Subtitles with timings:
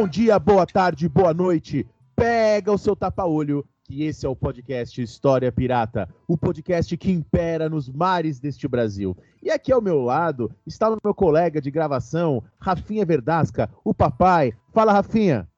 [0.00, 1.84] Bom dia, boa tarde, boa noite.
[2.14, 7.68] Pega o seu tapa-olho, que esse é o podcast História Pirata, o podcast que impera
[7.68, 9.16] nos mares deste Brasil.
[9.42, 14.52] E aqui ao meu lado está o meu colega de gravação, Rafinha Verdasca, o papai.
[14.72, 15.48] Fala, Rafinha.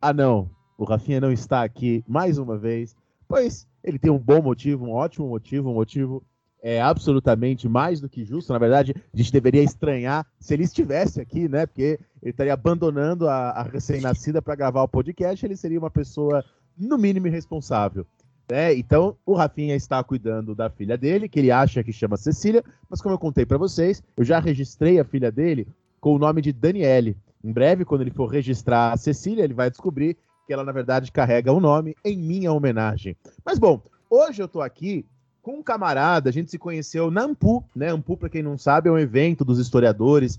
[0.00, 0.50] Ah, não.
[0.78, 2.96] O Rafinha não está aqui mais uma vez,
[3.28, 6.24] pois ele tem um bom motivo, um ótimo motivo, um motivo
[6.62, 8.52] é absolutamente mais do que justo.
[8.52, 11.66] Na verdade, a gente deveria estranhar se ele estivesse aqui, né?
[11.66, 15.44] Porque ele estaria abandonando a, a recém-nascida para gravar o podcast.
[15.44, 16.44] Ele seria uma pessoa,
[16.76, 18.06] no mínimo, irresponsável.
[18.50, 18.74] Né?
[18.74, 23.00] Então, o Rafinha está cuidando da filha dele, que ele acha que chama Cecília, mas
[23.02, 25.68] como eu contei para vocês, eu já registrei a filha dele
[26.00, 27.16] com o nome de Daniele.
[27.44, 31.12] Em breve, quando ele for registrar a Cecília, ele vai descobrir que ela, na verdade,
[31.12, 33.14] carrega o nome em minha homenagem.
[33.44, 35.04] Mas, bom, hoje eu estou aqui
[35.48, 37.88] com um camarada, a gente se conheceu na Ampu, né?
[37.88, 40.38] Ampu, para quem não sabe, é um evento dos historiadores,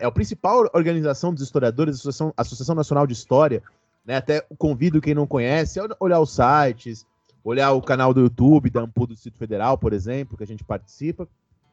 [0.00, 3.62] é a principal organização dos historiadores, Associação, Associação Nacional de História,
[4.04, 4.16] né?
[4.16, 7.06] Até convido quem não conhece a olhar os sites,
[7.44, 10.64] olhar o canal do YouTube da Ampu do Distrito Federal, por exemplo, que a gente
[10.64, 11.28] participa,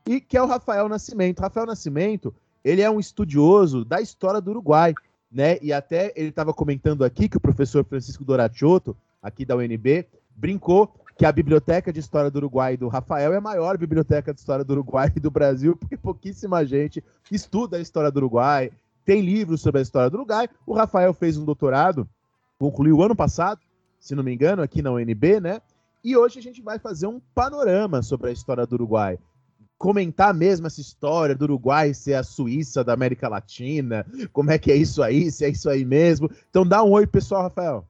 [0.05, 1.39] e que é o Rafael Nascimento.
[1.39, 4.93] Rafael Nascimento, ele é um estudioso da história do Uruguai,
[5.31, 5.57] né?
[5.59, 10.05] E até ele estava comentando aqui que o professor Francisco Doracciotto, aqui da UNB,
[10.35, 14.39] brincou que a Biblioteca de História do Uruguai do Rafael é a maior biblioteca de
[14.39, 18.71] história do Uruguai e do Brasil, porque pouquíssima gente estuda a história do Uruguai,
[19.05, 20.49] tem livros sobre a história do Uruguai.
[20.65, 22.09] O Rafael fez um doutorado,
[22.59, 23.61] concluiu ano passado,
[23.99, 25.61] se não me engano, aqui na UNB, né?
[26.03, 29.17] E hoje a gente vai fazer um panorama sobre a história do Uruguai.
[29.77, 34.71] Comentar mesmo essa história do Uruguai ser a Suíça da América Latina, como é que
[34.71, 36.29] é isso aí, se é isso aí mesmo.
[36.49, 37.87] Então dá um oi, pessoal, Rafael.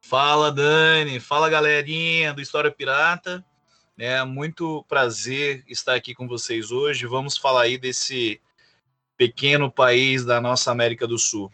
[0.00, 1.18] Fala, Dani.
[1.20, 3.44] Fala, galerinha do História Pirata.
[3.98, 7.06] É muito prazer estar aqui com vocês hoje.
[7.06, 8.40] Vamos falar aí desse
[9.16, 11.50] pequeno país da nossa América do Sul.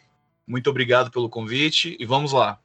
[0.47, 2.59] Muito obrigado pelo convite e vamos lá.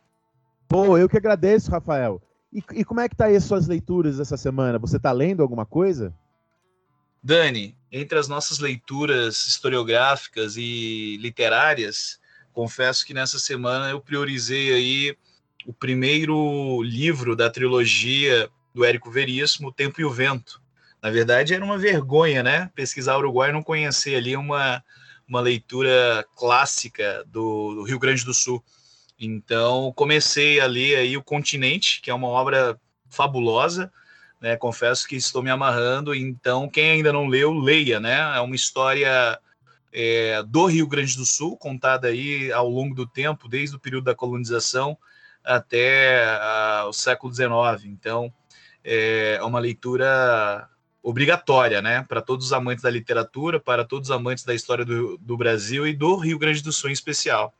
[0.67, 2.21] Pô, eu que agradeço, Rafael.
[2.51, 4.79] E, e como é que tá aí as suas leituras essa semana?
[4.79, 6.13] Você tá lendo alguma coisa?
[7.21, 12.19] Dani, entre as nossas leituras historiográficas e literárias,
[12.51, 15.17] confesso que nessa semana eu priorizei aí
[15.67, 20.61] o primeiro livro da trilogia do Érico Veríssimo, O Tempo e o Vento.
[21.03, 22.71] Na verdade, era uma vergonha, né?
[22.73, 24.81] Pesquisar Uruguai e não conhecer ali uma,
[25.27, 28.63] uma leitura clássica do, do Rio Grande do Sul.
[29.19, 32.79] Então, comecei a ler aí O Continente, que é uma obra
[33.09, 33.91] fabulosa,
[34.39, 34.55] né?
[34.55, 38.37] Confesso que estou me amarrando, então quem ainda não leu, leia, né?
[38.37, 39.37] É uma história
[39.91, 44.05] é, do Rio Grande do Sul, contada aí ao longo do tempo, desde o período
[44.05, 44.97] da colonização
[45.47, 46.27] até
[46.87, 47.85] o século XIX.
[47.85, 48.31] Então,
[48.83, 50.69] é uma leitura
[51.01, 55.17] obrigatória, né, para todos os amantes da literatura, para todos os amantes da história do,
[55.17, 57.53] do Brasil e do Rio Grande do Sul em especial.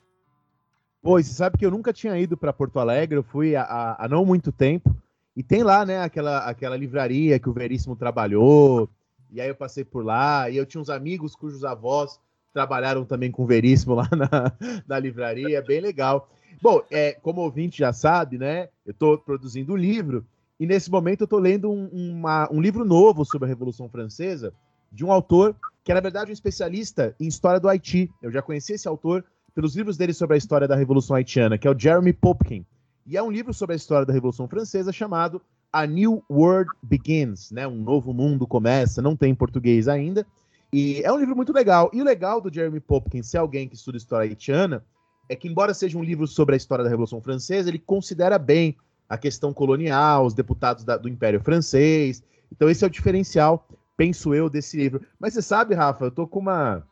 [1.02, 4.26] Pois, você sabe que eu nunca tinha ido para Porto Alegre, eu fui há, não
[4.26, 4.94] muito tempo,
[5.34, 8.90] e tem lá, né, aquela, aquela livraria que o Veríssimo trabalhou,
[9.32, 12.20] e aí eu passei por lá, e eu tinha uns amigos cujos avós
[12.52, 14.52] trabalharam também com o Veríssimo lá na,
[14.88, 16.30] na livraria, bem legal.
[16.62, 18.70] Bom, é, como ouvinte já sabe, né?
[18.86, 20.26] Eu estou produzindo um livro
[20.60, 24.54] e nesse momento eu estou lendo um, uma, um livro novo sobre a Revolução Francesa
[24.92, 28.12] de um autor que é, na verdade, um especialista em história do Haiti.
[28.22, 29.24] Eu já conheci esse autor
[29.56, 32.66] pelos livros dele sobre a história da Revolução Haitiana, que é o Jeremy Popkin.
[33.06, 37.52] E é um livro sobre a história da Revolução Francesa chamado A New World Begins,
[37.52, 37.66] né?
[37.66, 40.28] Um novo mundo começa, não tem em português ainda.
[40.74, 41.90] E é um livro muito legal.
[41.94, 44.84] E o legal do Jeremy Popkin, se é alguém que estuda história haitiana,
[45.30, 48.78] é que, embora seja um livro sobre a história da Revolução Francesa, ele considera bem
[49.10, 52.24] a questão colonial, os deputados da, do Império Francês.
[52.52, 55.02] Então, esse é o diferencial, penso eu, desse livro.
[55.20, 56.84] Mas você sabe, Rafa, eu tô com uma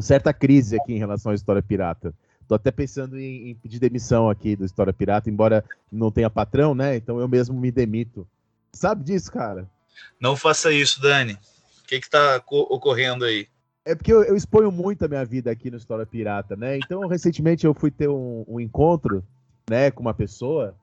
[0.00, 2.14] certa crise aqui em relação à história pirata.
[2.50, 6.74] Tô até pensando em, em pedir demissão aqui do História Pirata, embora não tenha patrão,
[6.74, 6.96] né?
[6.96, 8.26] Então eu mesmo me demito.
[8.72, 9.70] Sabe disso, cara?
[10.18, 11.34] Não faça isso, Dani.
[11.34, 13.46] O que está ocorrendo aí?
[13.90, 16.78] É porque eu, eu, exponho muito a minha vida aqui no História Pirata, né?
[16.78, 19.24] Então, recentemente eu fui ter um, um, encontro,
[19.68, 20.76] né, com uma pessoa,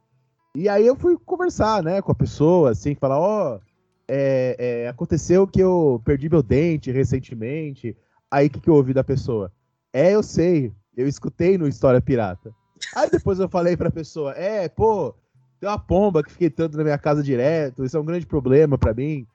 [0.53, 3.61] e aí eu fui conversar, né, com a pessoa, assim, falar, ó, oh,
[4.09, 7.95] é, é, aconteceu que eu perdi meu dente recentemente,
[8.29, 9.53] aí o que, que eu ouvi da pessoa?
[9.93, 10.73] É, eu sei.
[10.95, 12.53] Eu escutei no História Pirata.
[12.93, 15.15] Aí depois eu falei pra pessoa: É, pô,
[15.59, 18.77] tem uma pomba que fiquei tanto na minha casa direto, isso é um grande problema
[18.77, 19.25] para mim.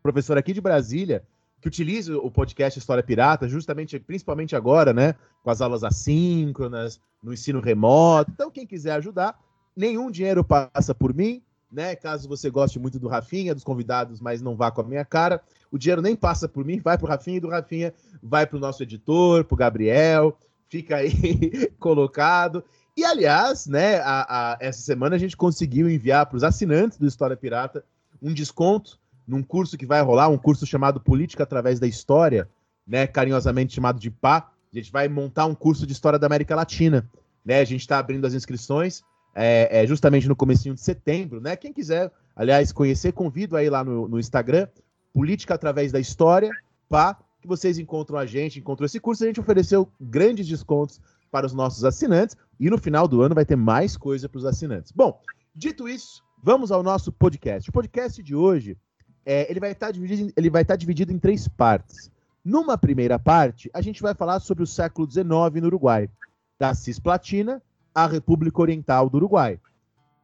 [0.03, 1.25] professor aqui de Brasília,
[1.65, 5.15] que utiliza o podcast História Pirata, justamente, principalmente agora, né?
[5.43, 8.31] Com as aulas assíncronas, no ensino remoto.
[8.31, 9.41] Então, quem quiser ajudar,
[9.75, 11.97] nenhum dinheiro passa por mim, né?
[11.97, 15.41] Caso você goste muito do Rafinha, dos convidados, mas não vá com a minha cara,
[15.73, 18.83] o dinheiro nem passa por mim, vai pro Rafinha e do Rafinha vai pro nosso
[18.83, 20.39] editor, pro Gabriel,
[20.69, 22.63] fica aí colocado.
[22.95, 27.07] E aliás, né, a, a, essa semana a gente conseguiu enviar para os assinantes do
[27.07, 27.83] História Pirata
[28.21, 32.49] um desconto num curso que vai rolar, um curso chamado Política através da História,
[32.87, 34.51] né, carinhosamente chamado de PA.
[34.73, 37.09] A gente vai montar um curso de História da América Latina,
[37.45, 37.61] né?
[37.61, 39.03] A gente está abrindo as inscrições
[39.35, 41.57] é, é, justamente no comecinho de setembro, né?
[41.57, 44.69] Quem quiser, aliás, conhecer, convido aí lá no, no Instagram,
[45.13, 46.51] Política através da História,
[46.89, 49.23] PA, que vocês encontram a gente, encontram esse curso.
[49.23, 51.01] A gente ofereceu grandes descontos
[51.31, 54.45] para os nossos assinantes e no final do ano vai ter mais coisa para os
[54.45, 54.93] assinantes.
[54.93, 55.21] Bom,
[55.55, 57.69] dito isso, vamos ao nosso podcast.
[57.69, 58.77] O podcast de hoje
[59.25, 62.11] é, ele vai estar tá dividido, ele vai estar tá dividido em três partes.
[62.45, 65.27] Numa primeira parte, a gente vai falar sobre o século XIX
[65.61, 66.11] no Uruguai,
[66.59, 67.63] da Cisplatina
[67.95, 69.59] à República Oriental do Uruguai.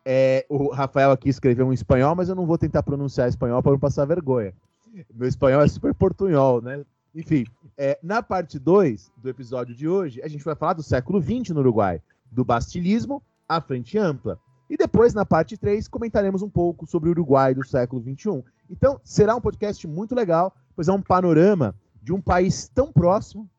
[0.05, 3.73] É, o Rafael aqui escreveu um espanhol, mas eu não vou tentar pronunciar espanhol para
[3.73, 4.53] não passar vergonha.
[5.15, 6.85] Meu espanhol é super portunhol, né?
[7.15, 7.45] Enfim,
[7.77, 11.51] é, na parte 2 do episódio de hoje, a gente vai falar do século XX
[11.51, 12.01] no Uruguai,
[12.31, 14.39] do bastilismo à frente ampla.
[14.71, 18.45] E depois, na parte 3, comentaremos um pouco sobre o Uruguai do século XXI.
[18.71, 23.51] Então, será um podcast muito legal, pois é um panorama de um país tão próximo,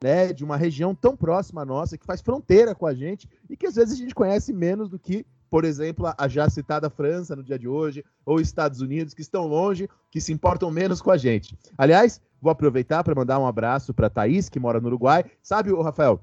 [0.00, 3.56] né, de uma região tão próxima à nossa, que faz fronteira com a gente e
[3.56, 7.34] que às vezes a gente conhece menos do que, por exemplo, a já citada França
[7.34, 11.10] no dia de hoje, ou Estados Unidos, que estão longe, que se importam menos com
[11.10, 11.58] a gente.
[11.76, 15.24] Aliás, vou aproveitar para mandar um abraço para Thaís, que mora no Uruguai.
[15.42, 16.20] Sabe, Rafael,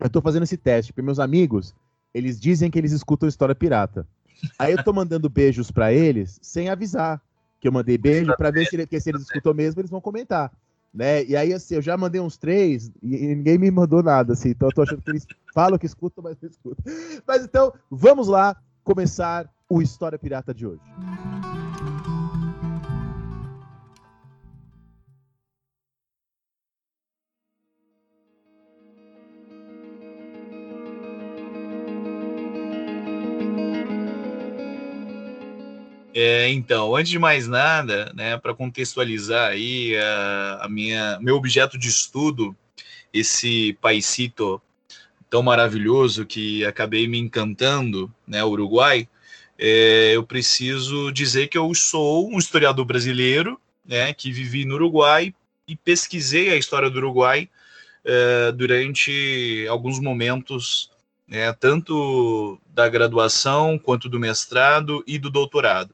[0.00, 1.74] eu estou fazendo esse teste, porque meus amigos,
[2.14, 4.06] eles dizem que eles escutam História Pirata.
[4.58, 7.22] Aí eu tô mandando beijos para eles sem avisar
[7.62, 10.52] que eu mandei beijo para ver se, ele, se eles escutou mesmo, eles vão comentar.
[10.92, 11.24] Né?
[11.24, 14.48] E aí, assim, eu já mandei uns três e, e ninguém me mandou nada, assim.
[14.50, 15.24] Então eu tô achando que eles
[15.54, 16.84] falam que escutam, mas não escutam.
[17.24, 20.82] Mas então, vamos lá começar o História Pirata de hoje.
[36.24, 41.76] É, então, antes de mais nada, né, para contextualizar aí a, a, minha meu objeto
[41.76, 42.56] de estudo,
[43.12, 44.62] esse paisito
[45.28, 49.08] tão maravilhoso que acabei me encantando, né, Uruguai,
[49.58, 55.34] é, eu preciso dizer que eu sou um historiador brasileiro, né, que vivi no Uruguai
[55.66, 57.50] e pesquisei a história do Uruguai
[58.04, 60.88] é, durante alguns momentos,
[61.26, 65.92] né, tanto da graduação quanto do mestrado e do doutorado.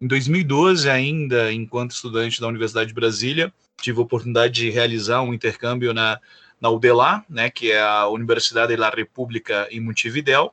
[0.00, 5.32] Em 2012, ainda enquanto estudante da Universidade de Brasília, tive a oportunidade de realizar um
[5.32, 6.20] intercâmbio na,
[6.60, 10.50] na UDELA, né, que é a Universidade da República em Montevideo,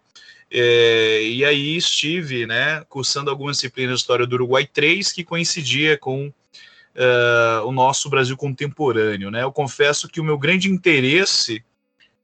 [0.49, 5.97] é, e aí estive né, cursando algumas disciplinas de História do Uruguai 3, que coincidia
[5.97, 9.31] com uh, o nosso Brasil contemporâneo.
[9.31, 9.43] Né?
[9.43, 11.63] Eu confesso que o meu grande interesse,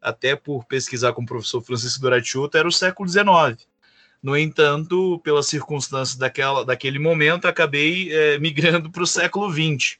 [0.02, 3.68] até por pesquisar com o professor Francisco Doratiuta, era o século XIX.
[4.22, 9.98] No entanto, pelas circunstâncias daquela, daquele momento, acabei é, migrando para o século XX.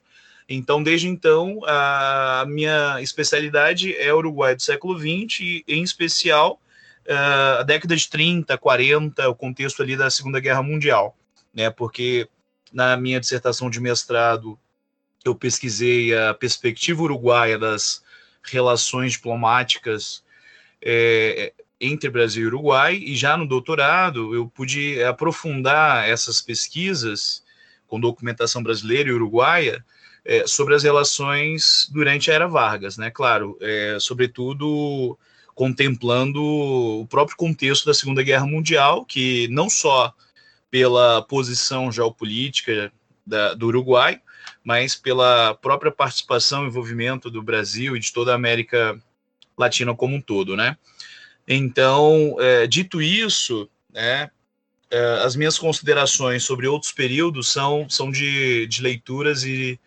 [0.48, 6.60] Então, desde então, a minha especialidade é Uruguai do século XX, e, em especial
[7.06, 7.16] é,
[7.60, 11.16] a década de 30, 40, o contexto ali da Segunda Guerra Mundial,
[11.54, 11.70] né?
[11.70, 12.28] Porque
[12.74, 14.60] na minha dissertação de mestrado
[15.24, 18.04] eu pesquisei a perspectiva uruguaia das
[18.44, 20.24] relações diplomáticas
[20.82, 27.44] é, entre Brasil e Uruguai, e já no doutorado eu pude aprofundar essas pesquisas
[27.88, 29.84] com documentação brasileira e uruguaia
[30.24, 33.10] é, sobre as relações durante a era Vargas, né?
[33.10, 35.18] Claro, é, sobretudo
[35.56, 40.14] contemplando o próprio contexto da Segunda Guerra Mundial, que não só
[40.72, 42.92] pela posição geopolítica
[43.26, 44.22] da, do Uruguai,
[44.64, 48.98] mas pela própria participação e envolvimento do Brasil e de toda a América
[49.58, 50.78] Latina como um todo, né?
[51.50, 54.30] Então, é, dito isso, né,
[54.92, 59.80] é, as minhas considerações sobre outros períodos são, são de, de leituras e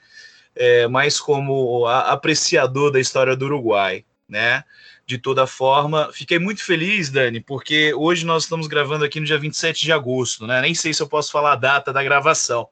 [0.54, 4.64] é, mais como a, apreciador da história do Uruguai, né?
[5.04, 9.38] De toda forma, fiquei muito feliz, Dani, porque hoje nós estamos gravando aqui no dia
[9.38, 10.60] 27 de agosto, né?
[10.60, 12.68] Nem sei se eu posso falar a data da gravação,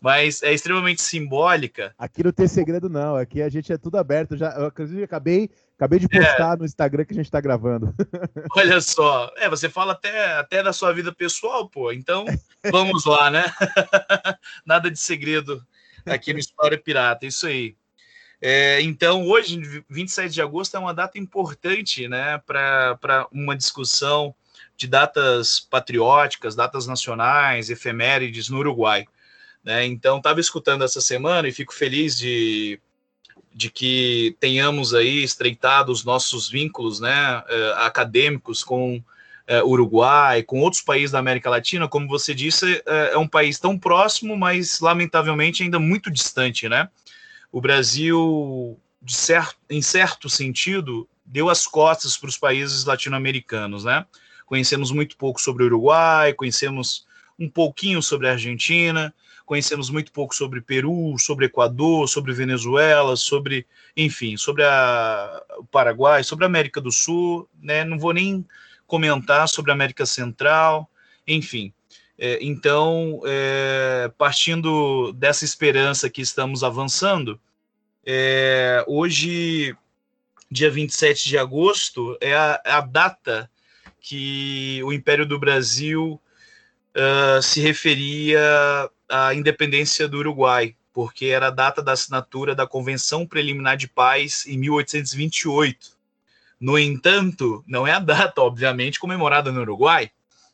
[0.00, 1.94] mas é extremamente simbólica.
[1.98, 3.16] Aqui não tem segredo, não.
[3.16, 4.36] Aqui a gente é tudo aberto.
[4.36, 6.56] Já, eu, inclusive, acabei, acabei de postar é.
[6.56, 7.94] no Instagram que a gente está gravando.
[8.56, 9.32] Olha só.
[9.36, 11.92] É, você fala até, até da sua vida pessoal, pô.
[11.92, 12.24] Então,
[12.70, 13.44] vamos lá, né?
[14.64, 15.64] Nada de segredo
[16.06, 17.26] aqui no História Pirata.
[17.26, 17.76] Isso aí.
[18.40, 24.34] É, então, hoje, 27 de agosto, é uma data importante né, para uma discussão
[24.76, 29.06] de datas patrióticas, datas nacionais, efemérides no Uruguai.
[29.62, 29.86] Né?
[29.86, 32.78] Então, estava escutando essa semana e fico feliz de,
[33.54, 39.00] de que tenhamos aí estreitado os nossos vínculos né, eh, acadêmicos com
[39.46, 41.86] eh, Uruguai, com outros países da América Latina.
[41.86, 46.68] Como você disse, eh, é um país tão próximo, mas lamentavelmente ainda muito distante.
[46.68, 46.88] Né?
[47.52, 53.84] O Brasil, certo, em certo sentido, deu as costas para os países latino-americanos.
[53.84, 54.04] Né?
[54.46, 57.06] Conhecemos muito pouco sobre o Uruguai, conhecemos
[57.38, 63.66] um pouquinho sobre a Argentina, conhecemos muito pouco sobre Peru, sobre Equador, sobre Venezuela, sobre,
[63.96, 67.84] enfim, sobre a, o Paraguai, sobre a América do Sul, né?
[67.84, 68.44] Não vou nem
[68.86, 70.88] comentar sobre a América Central,
[71.26, 71.72] enfim.
[72.18, 77.40] É, então, é, partindo dessa esperança que estamos avançando,
[78.06, 79.76] é, hoje,
[80.50, 83.50] dia 27 de agosto, é a, a data
[84.00, 86.20] que o Império do Brasil
[86.94, 93.26] uh, se referia à independência do Uruguai, porque era a data da assinatura da Convenção
[93.26, 95.92] Preliminar de Paz em 1828.
[96.60, 100.10] No entanto, não é a data, obviamente, comemorada no Uruguai,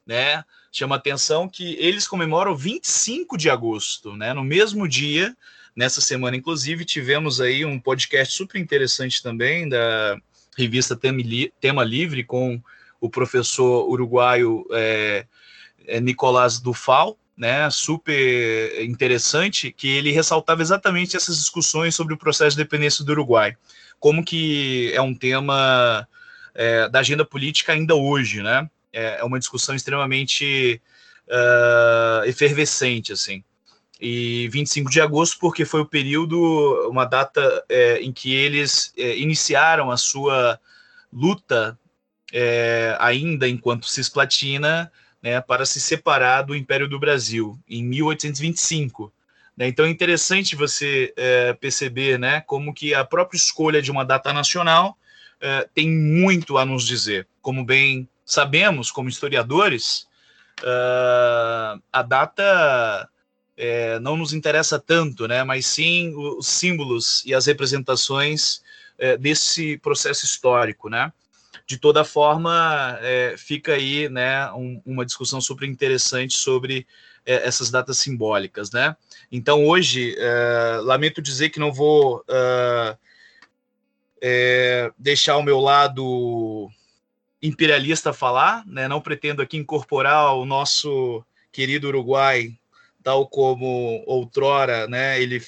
[0.07, 0.45] né?
[0.73, 4.33] Chama atenção que eles comemoram 25 de agosto, né?
[4.33, 5.37] No mesmo dia,
[5.75, 10.17] nessa semana, inclusive, tivemos aí um podcast super interessante também da
[10.57, 12.61] revista Tema Livre com
[13.01, 15.27] o professor uruguaio é,
[16.01, 22.63] Nicolás Dufal, né, super interessante, que ele ressaltava exatamente essas discussões sobre o processo de
[22.63, 23.57] dependência do Uruguai,
[23.99, 26.07] como que é um tema
[26.55, 28.69] é, da agenda política ainda hoje, né?
[28.93, 30.83] É, é uma discussão extremamente
[31.29, 33.43] uh, efervescente, assim.
[33.99, 36.39] E 25 de agosto, porque foi o período,
[36.91, 40.61] uma data é, em que eles é, iniciaram a sua
[41.11, 41.79] luta,
[42.35, 44.93] é, ainda enquanto cisplatina,
[45.23, 49.13] né, para se separar do Império do Brasil, em 1825.
[49.57, 49.69] Né?
[49.69, 54.33] Então é interessante você é, perceber né, como que a própria escolha de uma data
[54.33, 54.97] nacional
[55.41, 57.27] é, tem muito a nos dizer.
[57.43, 60.07] Como bem sabemos, como historiadores,
[60.61, 63.09] uh, a data
[63.57, 68.63] é, não nos interessa tanto, né, mas sim os símbolos e as representações
[68.99, 71.13] é, desse processo histórico, né?
[71.71, 76.85] De toda forma, é, fica aí né, um, uma discussão super interessante sobre
[77.25, 78.73] é, essas datas simbólicas.
[78.73, 78.97] Né?
[79.31, 82.97] Então, hoje, é, lamento dizer que não vou é,
[84.21, 86.69] é, deixar o meu lado
[87.41, 88.89] imperialista falar, né?
[88.89, 92.51] não pretendo aqui incorporar o nosso querido Uruguai,
[93.01, 95.41] tal como outrora né, ele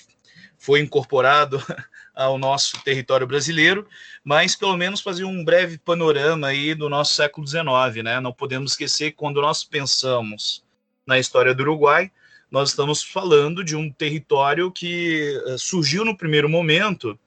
[0.57, 1.61] foi incorporado
[2.15, 3.87] ao nosso território brasileiro,
[4.23, 8.21] mas pelo menos fazer um breve panorama aí do nosso século XIX, né?
[8.21, 10.63] Não podemos esquecer que quando nós pensamos
[11.07, 12.11] na história do Uruguai,
[12.51, 17.19] nós estamos falando de um território que eh, surgiu no primeiro momento,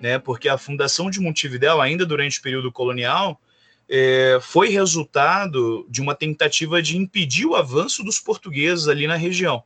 [0.00, 0.18] né?
[0.18, 3.40] Porque a fundação de Montevidéu, ainda durante o período colonial,
[3.88, 9.62] é, foi resultado de uma tentativa de impedir o avanço dos portugueses ali na região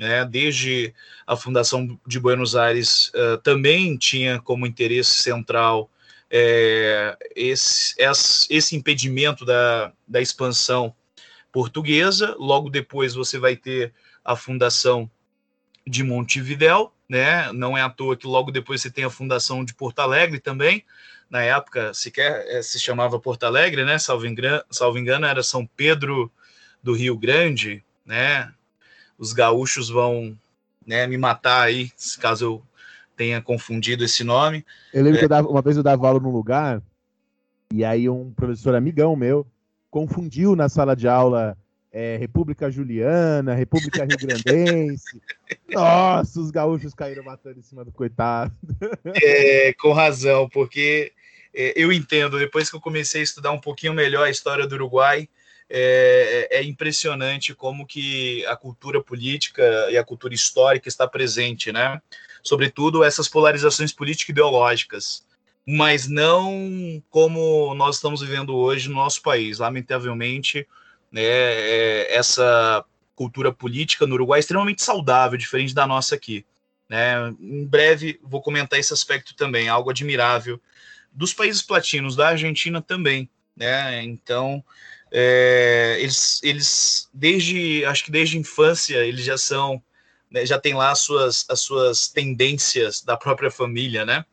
[0.00, 0.94] né, desde
[1.26, 5.90] a fundação de Buenos Aires, uh, também tinha como interesse central
[6.30, 7.94] é, esse,
[8.48, 10.94] esse impedimento da, da expansão
[11.52, 12.34] portuguesa.
[12.38, 13.92] Logo depois você vai ter
[14.24, 15.10] a fundação
[15.86, 17.52] de Montevidéu, né?
[17.52, 20.82] Não é à toa que logo depois você tem a fundação de Porto Alegre também.
[21.28, 23.98] Na época sequer é, se chamava Porto Alegre, né?
[23.98, 26.32] Salvo engano, salvo engano era São Pedro
[26.82, 28.50] do Rio Grande, né?
[29.20, 30.34] Os gaúchos vão
[30.84, 32.62] né, me matar aí, caso eu
[33.14, 34.64] tenha confundido esse nome.
[34.94, 35.20] Eu lembro É.
[35.20, 36.82] que eu dava, uma vez eu dava aula num lugar,
[37.72, 39.46] e aí um professor amigão meu
[39.90, 41.56] confundiu na sala de aula
[41.92, 45.20] é, República Juliana, República Rio Grandense.
[45.68, 48.52] Nossa, os gaúchos caíram matando em cima do coitado.
[49.22, 51.12] É, com razão, porque
[51.52, 54.74] é, eu entendo, depois que eu comecei a estudar um pouquinho melhor a história do
[54.76, 55.28] Uruguai,
[55.70, 62.02] é, é impressionante como que a cultura política e a cultura histórica está presente, né?
[62.42, 65.24] Sobretudo essas polarizações político-ideológicas,
[65.66, 69.58] mas não como nós estamos vivendo hoje no nosso país.
[69.58, 70.66] Lamentavelmente,
[71.12, 72.84] né, é, essa
[73.14, 76.44] cultura política no Uruguai é extremamente saudável, diferente da nossa aqui.
[76.88, 77.32] Né?
[77.38, 80.60] Em breve vou comentar esse aspecto também, algo admirável
[81.12, 84.02] dos países platinos, da Argentina também, né?
[84.04, 84.64] Então
[85.10, 89.82] é, eles, eles desde acho que desde a infância eles já são
[90.30, 94.24] né, já tem lá as suas, as suas tendências da própria família, né?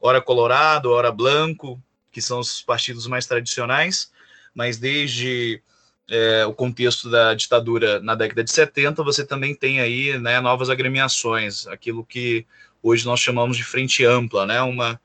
[0.00, 4.10] Ora Colorado, ora Blanco, que são os partidos mais tradicionais,
[4.54, 5.62] mas desde
[6.10, 10.70] é, o contexto da ditadura na década de 70, você também tem aí né, novas
[10.70, 12.46] agremiações, aquilo que
[12.82, 15.00] hoje nós chamamos de frente ampla, né, uma,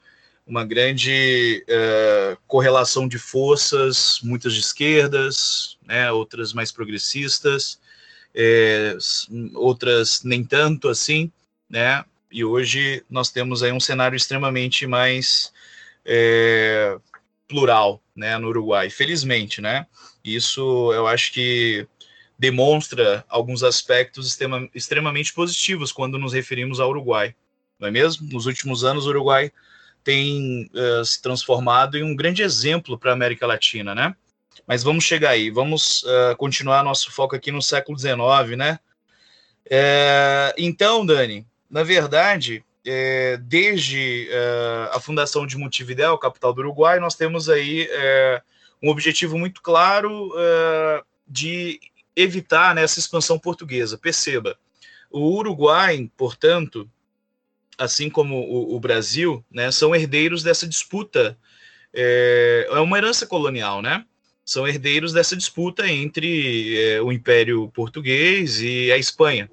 [0.48, 7.80] uma grande é, correlação de forças, muitas de esquerdas, né, outras mais progressistas,
[8.34, 8.96] é,
[9.54, 11.30] outras nem tanto assim,
[11.70, 15.52] né, e hoje nós temos aí um cenário extremamente mais
[16.06, 16.98] é,
[17.48, 19.86] plural, né, no Uruguai, felizmente, né,
[20.24, 21.86] isso eu acho que
[22.40, 27.36] demonstra alguns aspectos extrema, extremamente positivos quando nos referimos ao Uruguai,
[27.80, 28.28] não é mesmo?
[28.32, 29.52] Nos últimos anos, o Uruguai
[30.08, 34.16] tem uh, se transformado em um grande exemplo para a América Latina, né?
[34.66, 38.80] Mas vamos chegar aí, vamos uh, continuar nosso foco aqui no século XIX, né?
[39.70, 47.02] É, então, Dani, na verdade, é, desde uh, a fundação de Montevideo, capital do Uruguai,
[47.02, 48.42] nós temos aí é,
[48.82, 51.82] um objetivo muito claro uh, de
[52.16, 53.98] evitar né, essa expansão portuguesa.
[53.98, 54.58] Perceba,
[55.12, 56.90] o Uruguai, portanto,
[57.78, 61.38] assim como o, o Brasil, né, são herdeiros dessa disputa.
[61.94, 64.06] É, é, uma herança colonial, né?
[64.44, 69.50] São herdeiros dessa disputa entre é, o Império Português e a Espanha,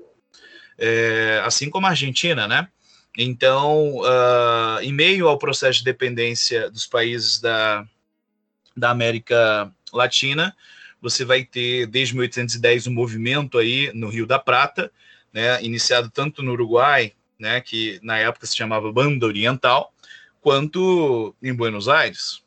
[0.78, 2.68] é, assim como a Argentina, né?
[3.16, 7.86] Então, uh, em meio ao processo de dependência dos países da,
[8.76, 10.54] da América Latina,
[11.00, 14.90] você vai ter desde 1810 um movimento aí no Rio da Prata,
[15.32, 17.12] né, iniciado tanto no Uruguai,
[17.44, 19.92] né, que na época se chamava Banda Oriental,
[20.40, 22.42] quanto em Buenos Aires.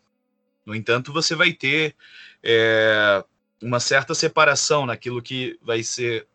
[0.65, 1.95] No entanto, você vai ter
[2.43, 3.23] é,
[3.61, 6.25] uma certa separação naquilo que vai ser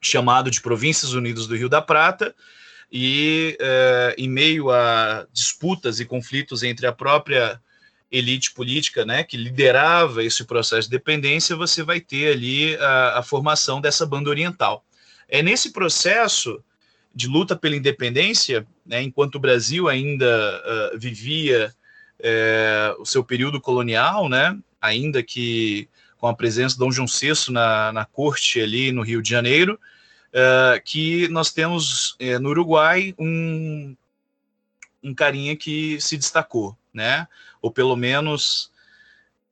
[0.00, 2.34] chamado de Províncias Unidas do Rio da Prata,
[2.90, 7.60] e é, em meio a disputas e conflitos entre a própria
[8.10, 13.22] elite política, né, que liderava esse processo de dependência, você vai ter ali a, a
[13.22, 14.84] formação dessa banda oriental.
[15.28, 16.60] É nesse processo
[17.16, 21.74] de luta pela independência, né, enquanto o Brasil ainda uh, vivia
[22.20, 27.50] uh, o seu período colonial, né, ainda que com a presença de Dom João VI
[27.50, 29.80] na, na corte ali no Rio de Janeiro,
[30.28, 33.96] uh, que nós temos no Uruguai um,
[35.02, 37.26] um carinha que se destacou, né,
[37.62, 38.70] ou pelo menos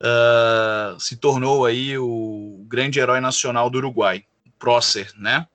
[0.02, 4.22] uh, se tornou aí o grande herói nacional do Uruguai,
[4.58, 5.46] Prócer, né?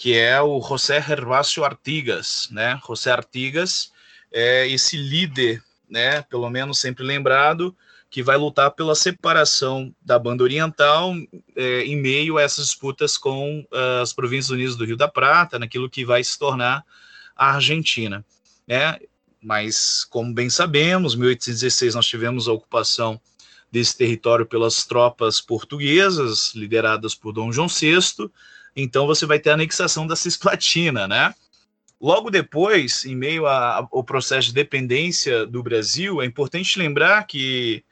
[0.00, 2.80] Que é o José Hervácio Artigas, né?
[2.88, 3.92] José Artigas
[4.32, 6.22] é esse líder, né?
[6.22, 7.76] Pelo menos sempre lembrado,
[8.08, 11.12] que vai lutar pela separação da banda oriental
[11.54, 15.58] é, em meio a essas disputas com uh, as Províncias Unidas do Rio da Prata,
[15.58, 16.82] naquilo que vai se tornar
[17.36, 18.24] a Argentina,
[18.66, 18.98] né?
[19.42, 23.20] mas como bem sabemos, 1816 nós tivemos a ocupação
[23.70, 28.30] desse território pelas tropas portuguesas, lideradas por Dom João VI,
[28.82, 31.34] então você vai ter a anexação da Cisplatina, né?
[32.00, 37.84] Logo depois, em meio ao processo de dependência do Brasil, é importante lembrar que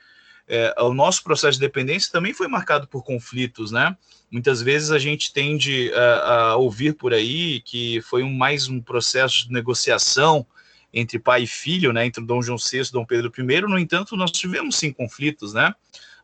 [0.49, 3.95] é, o nosso processo de dependência também foi marcado por conflitos, né?
[4.31, 8.81] Muitas vezes a gente tende a, a ouvir por aí que foi um, mais um
[8.81, 10.47] processo de negociação
[10.93, 13.61] entre pai e filho, né, entre Dom João VI e Dom Pedro I.
[13.63, 15.75] No entanto, nós tivemos sim conflitos, né?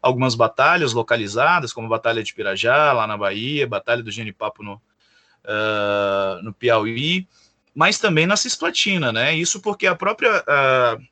[0.05, 4.75] Algumas batalhas localizadas, como a Batalha de Pirajá, lá na Bahia, Batalha do Genipapo no,
[4.75, 7.27] uh, no Piauí,
[7.75, 9.35] mas também na Cisplatina, né?
[9.35, 11.03] Isso porque a própria, uh,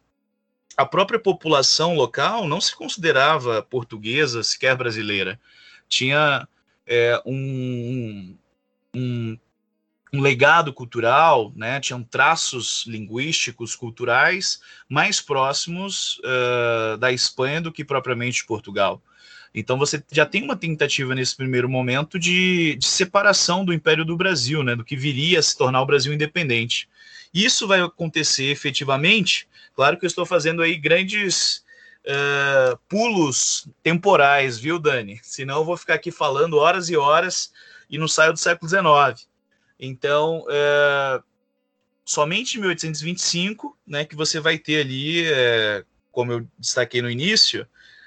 [0.76, 5.40] a própria população local não se considerava portuguesa, sequer brasileira.
[5.88, 6.46] Tinha
[6.86, 8.36] é, um,
[8.94, 9.38] um
[10.12, 17.82] um legado cultural, né, tinham traços linguísticos, culturais mais próximos uh, da Espanha do que
[17.82, 19.02] propriamente de Portugal.
[19.54, 24.16] Então você já tem uma tentativa nesse primeiro momento de, de, separação do Império do
[24.16, 26.88] Brasil, né, do que viria a se tornar o Brasil independente.
[27.32, 29.48] Isso vai acontecer efetivamente.
[29.74, 31.64] Claro que eu estou fazendo aí grandes
[32.04, 35.20] uh, pulos temporais, viu, Dani?
[35.22, 37.50] Senão eu vou ficar aqui falando horas e horas
[37.88, 39.31] e não saio do século XIX.
[39.84, 41.20] Então, é,
[42.04, 47.66] somente em 1825, né, que você vai ter ali, é, como eu destaquei no início,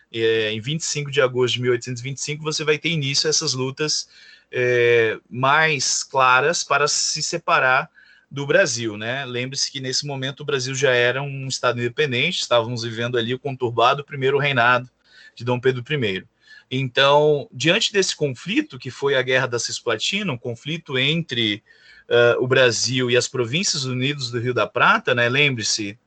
[0.09, 4.07] é, em 25 de agosto de 1825, você vai ter início a essas lutas
[4.49, 7.91] é, mais claras para se separar
[8.31, 9.25] do Brasil, né?
[9.25, 13.39] Lembre-se que nesse momento o Brasil já era um estado independente, estávamos vivendo ali o
[13.39, 14.89] conturbado primeiro reinado
[15.35, 16.25] de Dom Pedro I.
[16.69, 21.63] Então, diante desse conflito, que foi a Guerra da Cisplatina, um conflito entre
[22.10, 25.30] uh, o Brasil e as Províncias Unidas do Rio da Prata, né?
[25.30, 25.97] Lembre-se,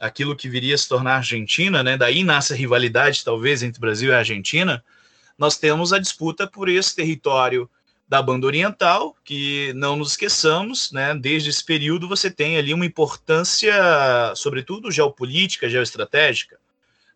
[0.00, 1.96] aquilo que viria a se tornar Argentina, né?
[1.96, 4.82] Daí nasce a rivalidade, talvez, entre Brasil e Argentina.
[5.36, 7.68] Nós temos a disputa por esse território
[8.08, 11.14] da banda oriental, que não nos esqueçamos, né?
[11.14, 13.74] Desde esse período você tem ali uma importância,
[14.34, 16.58] sobretudo geopolítica, geoestratégica.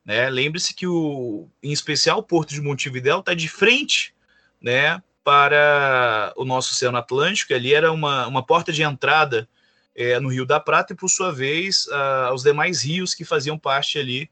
[0.04, 0.28] Né?
[0.28, 4.14] Lembre-se que o, em especial, o Porto de Montevidéu está de frente,
[4.60, 7.54] né, para o nosso Oceano Atlântico.
[7.54, 9.48] Ali era uma, uma porta de entrada
[9.94, 13.58] é, no Rio da Prata e, por sua vez, a, os demais rios que faziam
[13.58, 14.28] parte ali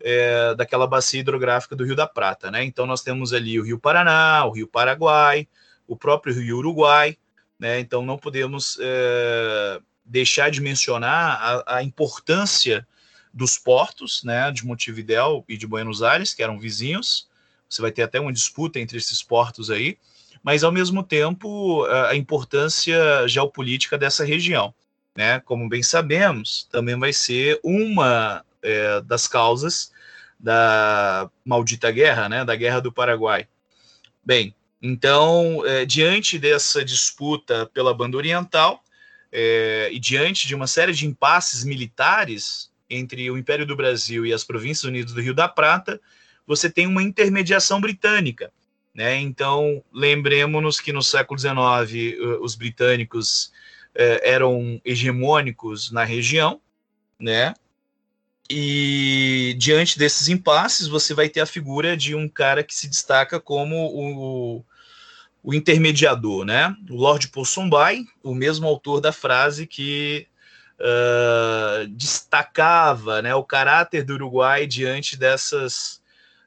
[0.00, 2.62] é, daquela bacia hidrográfica do Rio da Prata, né?
[2.64, 5.48] Então nós temos ali o Rio Paraná, o Rio Paraguai,
[5.86, 7.16] o próprio Rio Uruguai,
[7.58, 7.80] né?
[7.80, 12.86] Então não podemos é, deixar de mencionar a, a importância
[13.34, 17.28] dos portos, né, de Montevidéu e de Buenos Aires, que eram vizinhos.
[17.68, 19.98] Você vai ter até uma disputa entre esses portos aí,
[20.42, 24.72] mas ao mesmo tempo a importância geopolítica dessa região,
[25.16, 25.40] né?
[25.40, 29.92] Como bem sabemos, também vai ser uma é, das causas
[30.38, 33.48] da maldita guerra, né, da Guerra do Paraguai.
[34.24, 38.84] Bem, então, é, diante dessa disputa pela banda oriental
[39.32, 44.32] é, e diante de uma série de impasses militares entre o Império do Brasil e
[44.32, 46.00] as Províncias Unidas do Rio da Prata,
[46.46, 48.52] você tem uma intermediação britânica.
[48.94, 49.18] Né?
[49.20, 53.52] Então, lembremos-nos que no século XIX eh, os britânicos
[53.94, 56.60] eh, eram hegemônicos na região,
[57.18, 57.54] né?
[58.48, 63.40] E diante desses impasses, você vai ter a figura de um cara que se destaca
[63.40, 64.64] como o,
[65.42, 66.76] o intermediador, né?
[66.88, 70.28] O Lord Ponsonby, o mesmo autor da frase que
[70.80, 76.00] uh, destacava né, o caráter do Uruguai diante dessas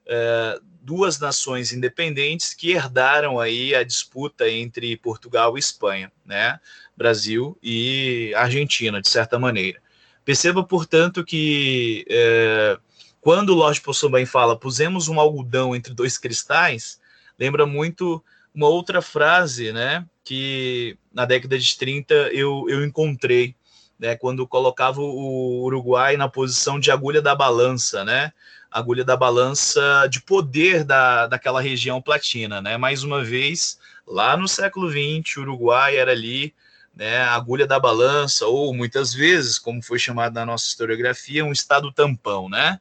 [0.06, 6.60] uh, duas nações independentes que herdaram aí a disputa entre Portugal e Espanha, né,
[6.96, 9.82] Brasil e Argentina, de certa maneira.
[10.24, 12.82] Perceba, portanto, que uh,
[13.22, 17.00] quando o Lord Ponsonby fala pusemos um algodão entre dois cristais,
[17.38, 23.56] lembra muito uma outra frase, né, que na década de 30 eu, eu encontrei
[24.00, 28.32] né, quando colocava o Uruguai na posição de agulha da balança, né?
[28.70, 32.78] Agulha da balança de poder da, daquela região platina, né?
[32.78, 36.54] Mais uma vez, lá no século XX, o Uruguai era ali,
[36.96, 41.52] né, a agulha da balança, ou muitas vezes, como foi chamado na nossa historiografia, um
[41.52, 42.80] estado tampão, né?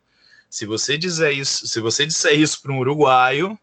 [0.51, 3.59] Se você dizer isso, se você disser isso para um uruguaio,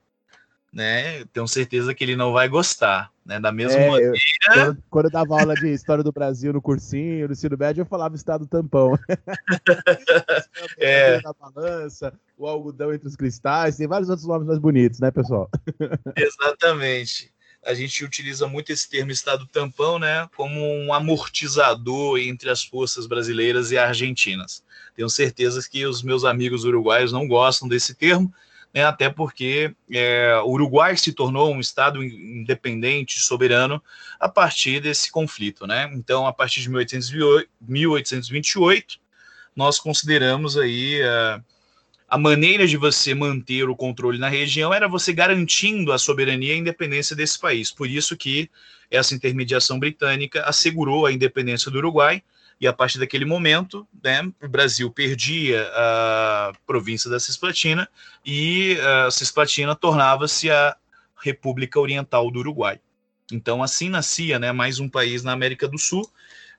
[0.71, 1.23] né?
[1.25, 3.39] Tenho certeza que ele não vai gostar, né?
[3.39, 4.13] Da mesma é, maneira.
[4.13, 7.81] Eu, quando, quando, eu dava aula de história do Brasil no cursinho, no ensino médio,
[7.81, 8.97] eu falava estado tampão.
[10.77, 11.21] é.
[11.21, 15.49] Da balança, o algodão entre os cristais, tem vários outros nomes mais bonitos, né, pessoal?
[16.15, 17.31] Exatamente.
[17.65, 23.07] A gente utiliza muito esse termo estado tampão, né, como um amortizador entre as forças
[23.07, 24.61] brasileiras e argentinas.
[24.95, 28.33] Tenho certeza que os meus amigos uruguaios não gostam desse termo,
[28.73, 33.79] né, até porque é, o Uruguai se tornou um Estado independente, soberano,
[34.19, 35.67] a partir desse conflito.
[35.67, 35.91] Né?
[35.93, 38.99] Então, a partir de 1828,
[39.55, 41.39] nós consideramos aí a,
[42.09, 46.55] a maneira de você manter o controle na região era você garantindo a soberania e
[46.55, 47.69] a independência desse país.
[47.69, 48.49] Por isso que
[48.89, 52.23] essa intermediação britânica assegurou a independência do Uruguai
[52.59, 57.87] e a partir daquele momento, né, o Brasil perdia a província da Cisplatina
[58.25, 60.75] e a Cisplatina tornava-se a
[61.21, 62.79] República Oriental do Uruguai.
[63.31, 66.09] Então, assim nascia né, mais um país na América do Sul.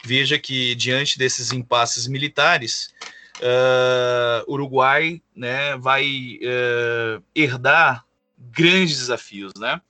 [0.04, 2.92] Veja que, diante desses impasses militares,
[3.40, 8.04] uh, Uruguai né, vai uh, herdar
[8.38, 9.52] grandes desafios.
[9.58, 9.80] Né?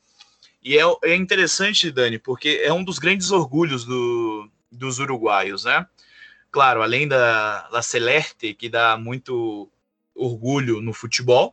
[0.63, 5.87] E é, é interessante, Dani, porque é um dos grandes orgulhos do, dos uruguaios, né?
[6.55, 9.69] Claro, além da, da Celeste, que dá muito
[10.15, 11.53] orgulho no futebol,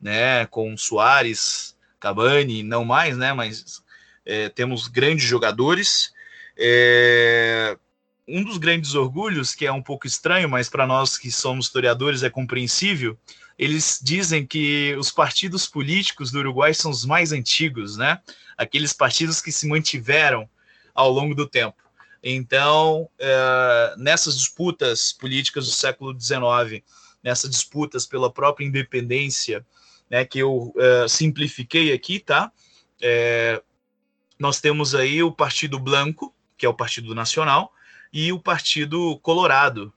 [0.00, 0.46] né?
[0.46, 3.32] Com Soares, Cavani, não mais, né?
[3.32, 3.82] Mas
[4.24, 6.12] é, temos grandes jogadores.
[6.56, 7.76] É,
[8.28, 12.22] um dos grandes orgulhos, que é um pouco estranho, mas para nós que somos historiadores
[12.22, 13.18] é compreensível,
[13.58, 18.20] eles dizem que os partidos políticos do Uruguai são os mais antigos, né?
[18.56, 20.48] Aqueles partidos que se mantiveram
[20.94, 21.87] ao longo do tempo.
[22.30, 26.84] Então, é, nessas disputas políticas do século XIX,
[27.24, 29.64] nessas disputas pela própria independência,
[30.10, 32.52] né, que eu é, simplifiquei aqui, tá?
[33.00, 33.62] É,
[34.38, 37.72] nós temos aí o Partido Blanco, que é o Partido Nacional,
[38.12, 39.90] e o Partido Colorado,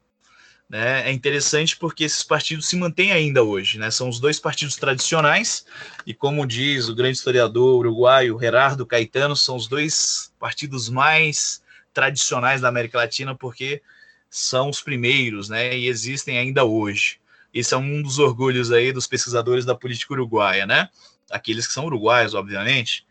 [0.69, 1.09] né?
[1.09, 3.91] É interessante porque esses partidos se mantêm ainda hoje, né?
[3.91, 5.65] São os dois partidos tradicionais
[6.07, 11.61] e, como diz o grande historiador uruguaio Gerardo Caetano, são os dois partidos mais
[11.93, 13.81] tradicionais da América Latina porque
[14.29, 15.77] são os primeiros, né?
[15.77, 17.19] E existem ainda hoje.
[17.53, 20.89] Esse é um dos orgulhos aí dos pesquisadores da política uruguaia, né?
[21.29, 23.05] Aqueles que são uruguaios, obviamente.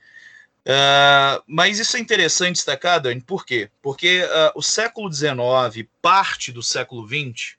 [0.60, 3.70] Uh, mas isso é interessante destacar, Dani, por quê?
[3.82, 7.56] Porque uh, o século XIX, parte do século XX,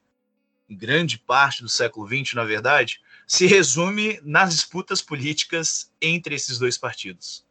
[0.70, 6.78] grande parte do século XX, na verdade, se resume nas disputas políticas entre esses dois
[6.78, 7.46] partidos.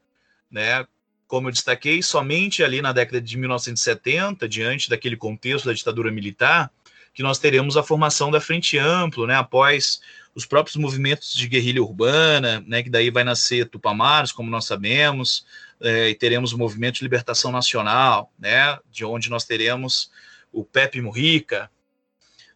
[0.51, 0.87] Né?
[1.31, 6.73] Como eu destaquei, somente ali na década de 1970, diante daquele contexto da ditadura militar,
[7.15, 10.01] que nós teremos a formação da Frente Ampla, né, após
[10.35, 15.47] os próprios movimentos de guerrilha urbana, né, que daí vai nascer Tupamaros, como nós sabemos,
[15.81, 20.11] é, e teremos o movimento de libertação nacional, né, de onde nós teremos
[20.53, 21.71] o Pepe Mujica,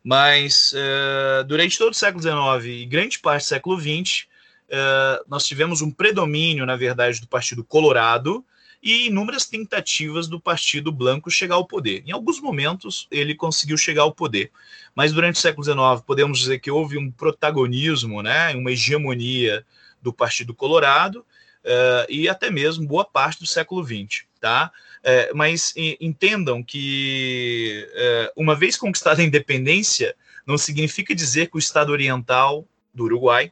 [0.02, 4.26] mas é, durante todo o século XIX e grande parte do século XX,
[4.68, 8.44] é, nós tivemos um predomínio, na verdade, do Partido Colorado,
[8.84, 12.02] e inúmeras tentativas do Partido Blanco chegar ao poder.
[12.06, 14.52] Em alguns momentos ele conseguiu chegar ao poder,
[14.94, 19.64] mas durante o século XIX podemos dizer que houve um protagonismo, né, uma hegemonia
[20.02, 21.20] do Partido Colorado
[21.64, 24.70] uh, e até mesmo boa parte do século XX, tá?
[25.00, 30.14] Uh, mas entendam que uh, uma vez conquistada a independência,
[30.46, 33.50] não significa dizer que o Estado Oriental do Uruguai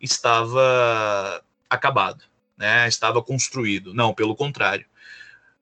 [0.00, 1.40] estava
[1.70, 2.31] acabado
[2.62, 3.92] né, estava construído.
[3.92, 4.86] Não, pelo contrário.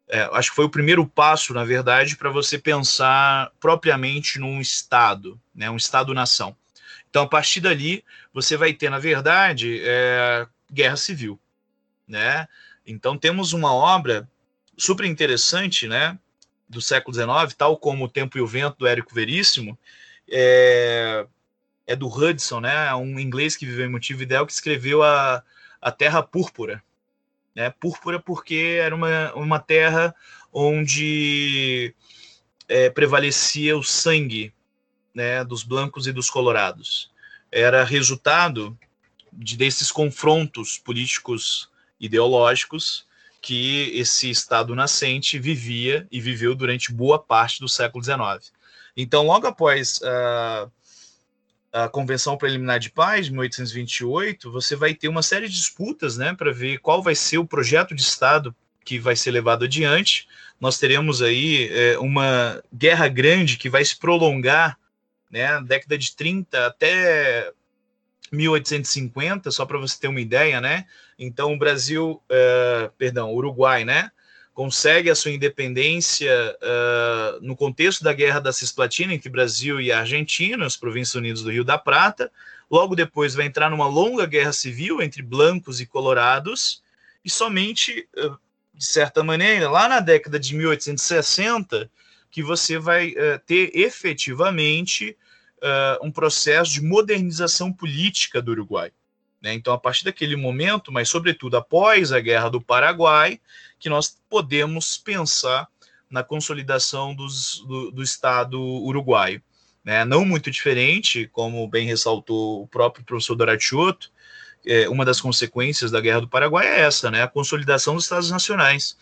[0.07, 5.41] É, acho que foi o primeiro passo, na verdade, para você pensar propriamente num Estado,
[5.55, 6.55] né, um Estado-nação.
[7.09, 11.41] Então, a partir dali, você vai ter, na verdade, é, guerra civil.
[12.07, 12.47] Né?
[12.87, 14.29] Então, temos uma obra
[14.77, 16.19] super interessante né,
[16.69, 19.79] do século XIX, tal como O Tempo e o Vento, do Érico Veríssimo,
[20.31, 21.27] é,
[21.87, 25.43] é do Hudson, né, um inglês que viveu em Montevideo, que escreveu a,
[25.81, 26.83] a Terra Púrpura,
[27.55, 27.71] né?
[27.71, 30.15] Púrpura porque era uma, uma terra
[30.53, 31.95] onde
[32.69, 34.53] é, prevalecia o sangue
[35.15, 37.11] né, dos blancos e dos colorados.
[37.51, 38.79] Era resultado
[39.33, 43.07] de, desses confrontos políticos ideológicos
[43.43, 48.53] que esse Estado nascente vivia e viveu durante boa parte do século XIX.
[48.97, 50.71] Então, logo após uh,
[51.73, 56.35] a Convenção Preliminar de Paz, de 1828, você vai ter uma série de disputas né,
[56.35, 58.55] para ver qual vai ser o projeto de Estado
[58.85, 60.27] que vai ser levado adiante.
[60.61, 64.79] Nós teremos aí é, uma guerra grande que vai se prolongar,
[65.31, 67.53] né, década de 30 até
[68.33, 70.87] 1850, só para você ter uma ideia, né?
[71.19, 74.11] Então, o Brasil, é, perdão, Uruguai, né?
[74.61, 80.67] Consegue a sua independência uh, no contexto da Guerra da Cisplatina entre Brasil e Argentina,
[80.67, 82.31] as Províncias Unidas do Rio da Prata.
[82.71, 86.83] Logo depois vai entrar numa longa guerra civil entre blancos e colorados,
[87.25, 88.37] e somente, uh,
[88.75, 91.91] de certa maneira, lá na década de 1860,
[92.31, 95.17] que você vai uh, ter efetivamente
[96.03, 98.91] um processo de modernização política do Uruguai.
[99.41, 99.55] Né?
[99.55, 103.41] Então, a partir daquele momento, mas sobretudo após a Guerra do Paraguai,
[103.79, 105.67] que nós podemos pensar
[106.11, 109.43] na consolidação dos, do, do Estado uruguaio.
[109.85, 110.05] Né?
[110.05, 114.11] Não muito diferente, como bem ressaltou o próprio professor Doratiotto,
[114.67, 117.23] é, uma das consequências da Guerra do Paraguai é essa, né?
[117.23, 118.97] a consolidação dos Estados nacionais.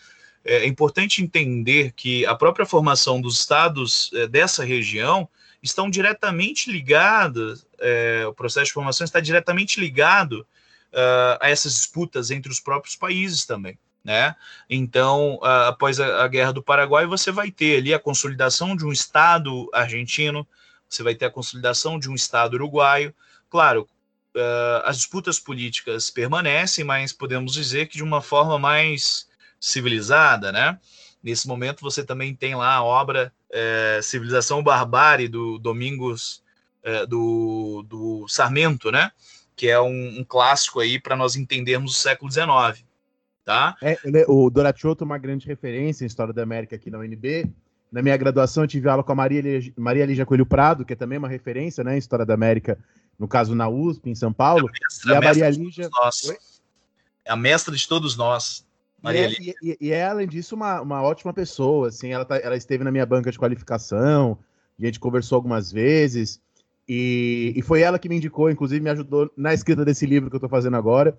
[0.45, 5.27] É, é importante entender que a própria formação dos estados é, dessa região
[5.61, 10.45] estão diretamente ligadas, é, o processo de formação está diretamente ligado
[10.93, 13.77] uh, a essas disputas entre os próprios países também.
[14.03, 14.35] Né?
[14.69, 18.85] Então, uh, após a, a, Guerra do Paraguai, você vai ter ali a consolidação de
[18.85, 20.47] um Estado argentino,
[20.87, 23.13] você vai ter a consolidação de um Estado uruguaio.
[23.49, 23.87] Claro,
[24.35, 29.27] uh, as disputas políticas permanecem, mas podemos dizer que de uma forma mais
[29.59, 30.79] civilizada, né?
[31.21, 36.41] Nesse momento você também tem lá a obra é, Civilização Barbárie do Domingos
[36.83, 39.11] é, do, do Sarmento, né?
[39.55, 42.85] Que é um, um clássico aí para nós entendermos o século XIX.
[43.43, 43.75] Tá?
[43.81, 47.51] É, é, o Doratiotto é uma grande referência em História da América aqui na UNB.
[47.91, 49.41] Na minha graduação, eu tive aula com a Maria,
[49.75, 52.77] Maria Lígia Coelho Prado, que é também uma referência né, em História da América,
[53.17, 54.69] no caso na USP, em São Paulo.
[54.69, 55.89] É a mestra, e a, a Maria Lígia.
[57.25, 58.65] É a mestra de todos nós.
[59.01, 61.87] Maria e, é, e, e, é, além disso, uma, uma ótima pessoa.
[61.87, 64.37] Assim, ela, tá, ela esteve na minha banca de qualificação,
[64.79, 66.39] a gente conversou algumas vezes.
[66.89, 70.35] E, e foi ela que me indicou, inclusive me ajudou na escrita desse livro que
[70.35, 71.15] eu estou fazendo agora.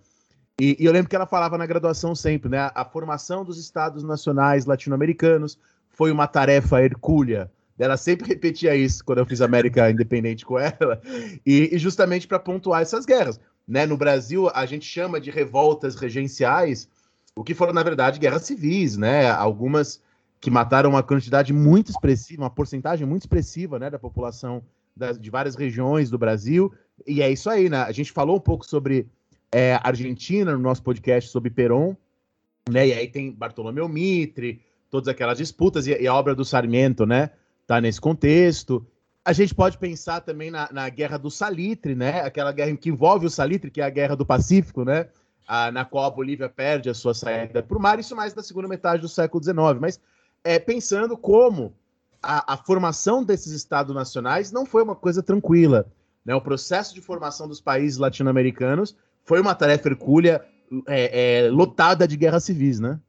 [0.61, 2.72] E, e, eu lembro que ela falava na graduação sempre, né?
[2.74, 5.56] A, formação dos estados nacionais latino-americanos
[5.88, 7.48] foi uma tarefa hercúlea.
[7.78, 11.00] Ela sempre repetia isso quando eu fiz América Independente com ela,
[11.46, 13.40] e, e justamente para pontuar essas guerras.
[13.66, 13.87] Né?
[13.87, 16.88] No Brasil, a gente chama de revoltas regenciais,
[17.35, 19.30] o que foram, na verdade, guerras civis, né?
[19.30, 20.02] Algumas
[20.40, 24.62] que mataram uma quantidade muito expressiva, uma porcentagem muito expressiva né, da população
[25.00, 26.72] das, de várias regiões do Brasil.
[27.06, 27.78] E é isso aí, né?
[27.78, 29.08] A gente falou um pouco sobre
[29.50, 31.96] é, Argentina no nosso podcast sobre Perón,
[32.68, 32.88] né?
[32.88, 37.30] E aí tem Bartolomeu Mitre, todas aquelas disputas, e, e a obra do Sarmiento, né?
[37.66, 38.86] Tá nesse contexto.
[39.24, 42.20] A gente pode pensar também na, na Guerra do Salitre, né?
[42.20, 45.08] Aquela guerra que envolve o Salitre, que é a Guerra do Pacífico, né?
[45.48, 48.42] Ah, na qual a Bolívia perde a sua saída para o mar, isso mais da
[48.42, 49.56] segunda metade do século XIX.
[49.80, 50.00] Mas
[50.44, 51.74] é, pensando como
[52.22, 55.87] a, a, formação desses estados nacionais não foi uma coisa tranquila.
[56.24, 56.35] Né?
[56.35, 60.44] O processo de formação dos países latino-americanos foi uma tarefa hercúlea
[60.87, 63.00] é, é, lotada de guerras civis, né?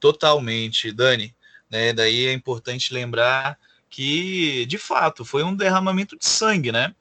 [0.00, 1.34] Totalmente, Dani.
[1.70, 1.92] Né?
[1.92, 3.58] Daí é importante lembrar
[3.88, 6.94] que, de fato, foi um derramamento de sangue, né?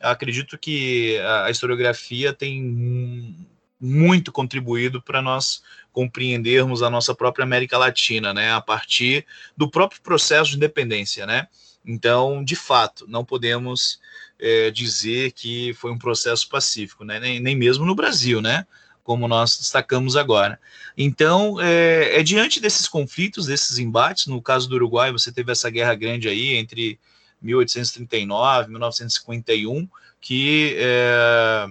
[0.00, 3.36] acredito que a historiografia tem
[3.80, 10.00] muito contribuído para nós compreendermos a nossa própria América Latina, né, a partir do próprio
[10.00, 11.48] processo de independência, né?
[11.84, 13.98] Então, de fato, não podemos
[14.38, 17.18] é, dizer que foi um processo pacífico, né?
[17.18, 18.66] nem, nem mesmo no Brasil, né?
[19.08, 20.60] como nós destacamos agora.
[20.94, 25.70] Então, é, é, diante desses conflitos, desses embates, no caso do Uruguai, você teve essa
[25.70, 27.00] guerra grande aí entre
[27.40, 29.88] 1839 e 1951,
[30.20, 31.68] que é,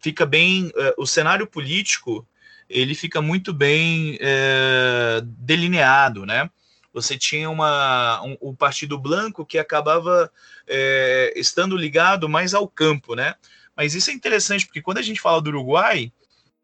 [0.00, 2.26] fica bem, é, o cenário político,
[2.68, 6.48] ele fica muito bem é, delineado, né?
[6.92, 10.30] Você tinha uma, um, o Partido Blanco que acabava
[10.66, 13.34] é, estando ligado mais ao campo, né?
[13.76, 16.12] Mas isso é interessante, porque quando a gente fala do Uruguai,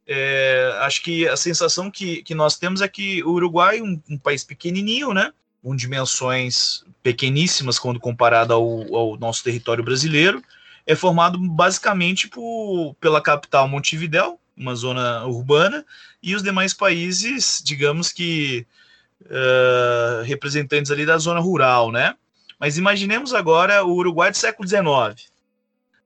[0.07, 4.19] é, acho que a sensação que, que nós temos é que o Uruguai, um, um
[4.19, 5.33] país pequenininho, né?
[5.63, 10.43] Com dimensões pequeníssimas quando comparado ao, ao nosso território brasileiro,
[10.87, 15.85] é formado basicamente por, pela capital Montevidéu, uma zona urbana,
[16.23, 18.67] e os demais países, digamos que
[19.23, 22.15] uh, representantes ali da zona rural, né?
[22.59, 25.31] Mas imaginemos agora o Uruguai do século XIX.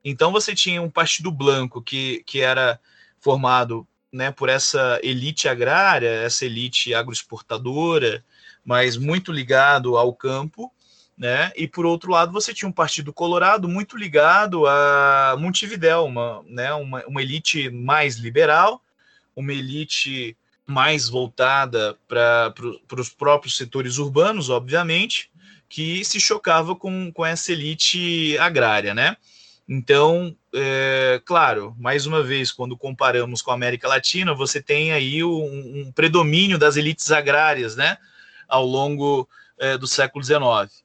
[0.03, 2.79] Então você tinha um partido branco que, que era
[3.19, 8.23] formado né, por essa elite agrária, essa elite agroexportadora,
[8.63, 10.71] mas muito ligado ao campo,
[11.17, 11.51] né?
[11.55, 16.73] E por outro lado, você tinha um partido colorado muito ligado a Montevidéu, uma, né,
[16.73, 18.81] uma, uma elite mais liberal,
[19.35, 20.35] uma elite
[20.67, 22.53] mais voltada para
[22.99, 25.29] os próprios setores urbanos, obviamente,
[25.69, 29.15] que se chocava com, com essa elite agrária, né?
[29.67, 35.23] Então, é, claro, mais uma vez, quando comparamos com a América Latina, você tem aí
[35.23, 37.97] um, um predomínio das elites agrárias, né,
[38.47, 40.84] ao longo é, do século XIX.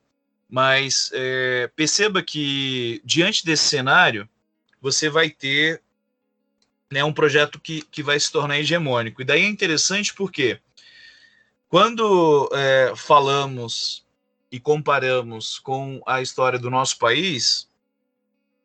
[0.51, 4.29] Mas é, perceba que, diante desse cenário,
[4.81, 5.81] você vai ter
[6.91, 9.23] né, um projeto que, que vai se tornar hegemônico.
[9.23, 10.59] E daí é interessante porque,
[11.69, 14.05] quando é, falamos
[14.51, 17.69] e comparamos com a história do nosso país,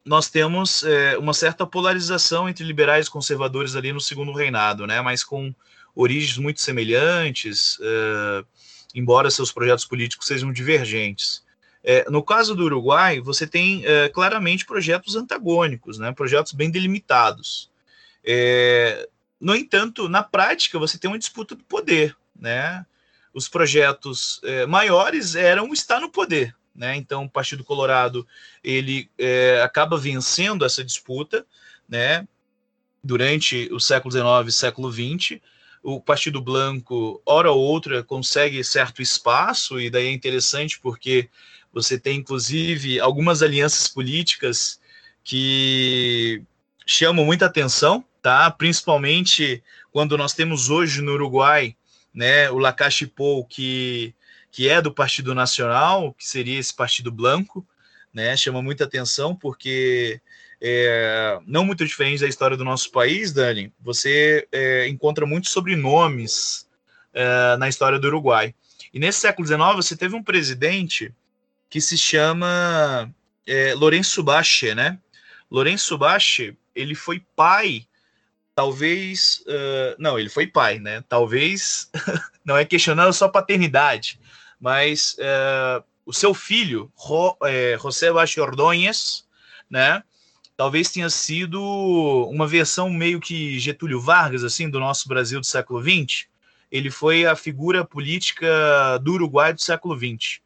[0.03, 5.01] nós temos é, uma certa polarização entre liberais e conservadores ali no segundo reinado, né?
[5.01, 5.53] Mas com
[5.95, 8.45] origens muito semelhantes, é,
[8.95, 11.45] embora seus projetos políticos sejam divergentes.
[11.88, 16.12] É, no caso do Uruguai, você tem é, claramente projetos antagônicos, né?
[16.12, 17.70] Projetos bem delimitados.
[18.24, 19.08] É,
[19.40, 22.84] no entanto, na prática, você tem uma disputa do poder, né?
[23.32, 26.96] Os projetos é, maiores eram estar no poder, né?
[26.96, 28.28] Então, o Partido Colorado
[28.64, 31.46] ele é, acaba vencendo essa disputa,
[31.88, 32.28] né?
[33.04, 35.40] Durante o século XIX e século XX,
[35.84, 41.30] o Partido Branco, hora ou outra, consegue certo espaço, e daí é interessante porque
[41.76, 44.80] você tem, inclusive, algumas alianças políticas
[45.26, 46.41] que
[46.86, 48.49] chamam muita atenção, tá?
[48.49, 49.61] Principalmente
[49.91, 51.76] quando nós temos hoje no Uruguai,
[52.13, 54.15] né, o Lacache Pou, que,
[54.49, 57.67] que é do Partido Nacional, que seria esse Partido Branco,
[58.13, 58.38] né?
[58.38, 60.21] Chama muita atenção porque
[60.61, 66.69] é, não muito diferente da história do nosso país, Dani, você é, encontra muitos sobrenomes
[67.13, 68.55] é, na história do Uruguai.
[68.93, 71.13] E nesse século XIX você teve um presidente
[71.76, 73.13] que se chama
[73.45, 74.97] é, Lourenço Bache, né?
[75.51, 77.86] Lourenço Bache, ele foi pai,
[78.55, 81.03] talvez, uh, não, ele foi pai, né?
[81.09, 81.91] Talvez,
[82.45, 84.17] não é questionando só paternidade,
[84.57, 89.26] mas uh, o seu filho, Ro, é, José Bache Ordóñez,
[89.69, 90.01] né?
[90.55, 91.61] Talvez tenha sido
[92.30, 96.28] uma versão meio que Getúlio Vargas, assim, do nosso Brasil do século XX.
[96.71, 100.39] Ele foi a figura política do Uruguai do século XX.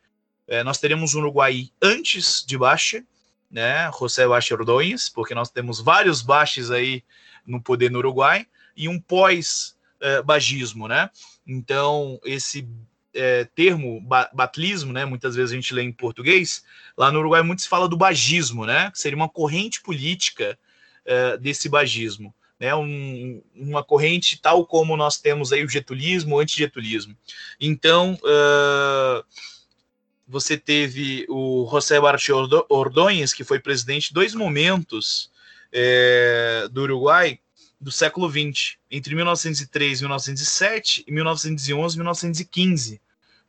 [0.50, 3.04] É, nós teremos um Uruguai antes de Baixa,
[3.50, 7.04] né, José Baixa Ordões, porque nós temos vários Baixes aí
[7.46, 11.10] no poder no Uruguai, e um pós-bagismo, né?
[11.46, 12.68] Então, esse
[13.14, 14.02] é, termo
[14.34, 16.64] batlismo, né, muitas vezes a gente lê em português,
[16.98, 20.58] lá no Uruguai muito se fala do bagismo, né, seria uma corrente política
[21.06, 26.40] é, desse bagismo, né, um, uma corrente tal como nós temos aí o getulismo, o
[26.40, 27.16] antigetulismo.
[27.60, 29.24] Então, uh,
[30.30, 35.32] você teve o José Barchi Ordóñez, que foi presidente dois momentos
[35.74, 37.40] é, do Uruguai
[37.82, 43.02] do século XX, entre 1903 e 1907 e 1911 e 1915.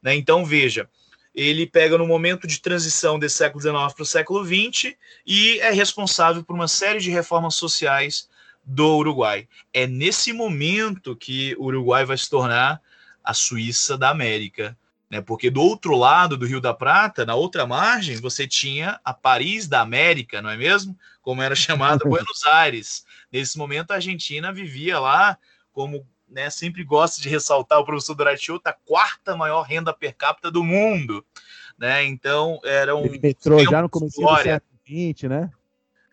[0.03, 0.15] Né?
[0.15, 0.89] Então, veja,
[1.35, 4.95] ele pega no momento de transição desse século XIX para o século XX
[5.27, 8.27] e é responsável por uma série de reformas sociais
[8.65, 9.47] do Uruguai.
[9.71, 12.81] É nesse momento que o Uruguai vai se tornar
[13.23, 14.77] a Suíça da América
[15.11, 15.21] né?
[15.21, 19.67] Porque do outro lado do Rio da Prata, na outra margem, você tinha a Paris
[19.67, 20.97] da América, não é mesmo?
[21.21, 23.05] Como era chamada Buenos Aires.
[23.33, 25.37] Nesse momento, a Argentina vivia lá
[25.73, 30.51] como né, sempre gosta de ressaltar o professor Doratiuta, a quarta maior renda per capita
[30.51, 31.25] do mundo.
[31.77, 32.05] Né?
[32.05, 33.11] Então, era um.
[33.21, 35.51] Metrô já no começo do século XX, né?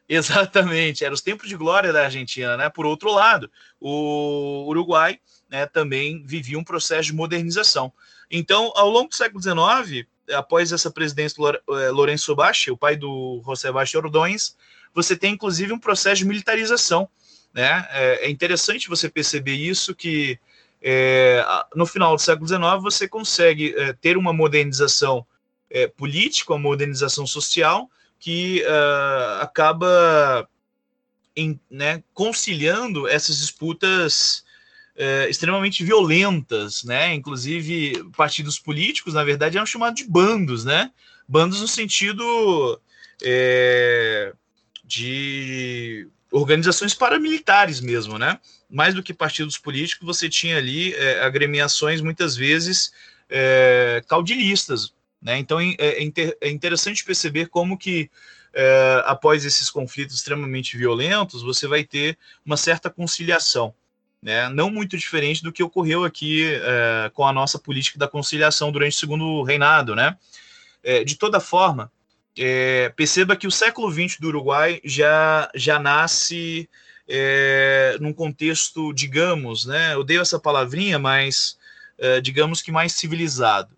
[0.09, 2.69] Exatamente, eram os tempos de glória da Argentina, né?
[2.69, 5.19] Por outro lado, o Uruguai
[5.49, 7.91] né, também vivia um processo de modernização.
[8.29, 12.95] Então, ao longo do século XIX, após essa presidência do eh, Lourenço Bache, o pai
[12.95, 14.55] do José Bache Ordões,
[14.93, 17.07] você tem inclusive um processo de militarização.
[17.53, 17.87] Né?
[17.91, 20.39] É, é interessante você perceber isso, que
[20.81, 21.43] é,
[21.75, 25.25] no final do século XIX você consegue é, ter uma modernização
[25.69, 30.49] é, política, uma modernização social, que uh, acaba
[31.35, 34.43] em, né, conciliando essas disputas
[34.97, 37.13] é, extremamente violentas, né?
[37.13, 40.91] Inclusive, partidos políticos, na verdade, eram chamados de bandos, né?
[41.27, 42.81] Bandos no sentido
[43.23, 44.33] é,
[44.83, 48.39] de organizações paramilitares mesmo, né?
[48.69, 52.91] Mais do que partidos políticos, você tinha ali é, agremiações, muitas vezes,
[53.29, 55.37] é, caudilistas, né?
[55.37, 58.09] Então, é, é, inter, é interessante perceber como que
[58.51, 63.75] é, após esses conflitos extremamente violentos, você vai ter uma certa conciliação
[64.21, 64.49] né?
[64.49, 68.95] não muito diferente do que ocorreu aqui é, com a nossa política da conciliação durante
[68.95, 69.95] o segundo reinado.
[69.95, 70.17] Né?
[70.83, 71.91] É, de toda forma,
[72.37, 76.69] é, perceba que o século XX do Uruguai já, já nasce
[77.07, 81.57] é, num contexto, digamos, né, eu dei essa palavrinha, mas
[81.97, 83.75] é, digamos que mais civilizado.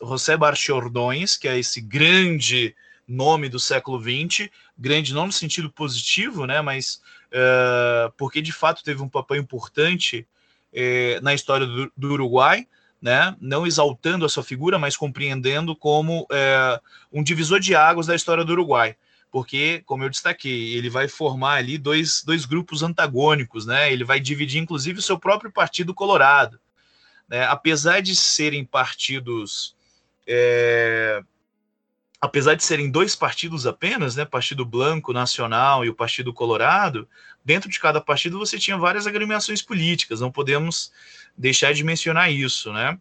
[0.00, 2.74] José Barchi Ordões, que é esse grande
[3.06, 4.48] nome do século XX,
[4.78, 7.00] grande não no sentido positivo, né, mas
[7.36, 10.26] uh, porque de fato teve um papel importante
[10.72, 12.66] uh, na história do, do, Uruguai,
[13.00, 16.80] né, não exaltando a sua figura, mas compreendendo como uh,
[17.12, 18.96] um divisor de águas da história do Uruguai.
[19.30, 23.92] Porque, como eu destaquei, ele vai formar ali dois, dois grupos antagônicos, né?
[23.92, 26.58] Ele vai dividir, inclusive, o seu próprio partido colorado.
[27.28, 27.44] Né?
[27.44, 29.76] Apesar de serem partidos
[30.26, 31.20] é,
[32.26, 37.08] apesar de serem dois partidos apenas, né, Partido Blanco Nacional e o Partido Colorado,
[37.44, 40.92] dentro de cada partido você tinha várias agremiações políticas, não podemos
[41.36, 42.98] deixar de mencionar isso, né?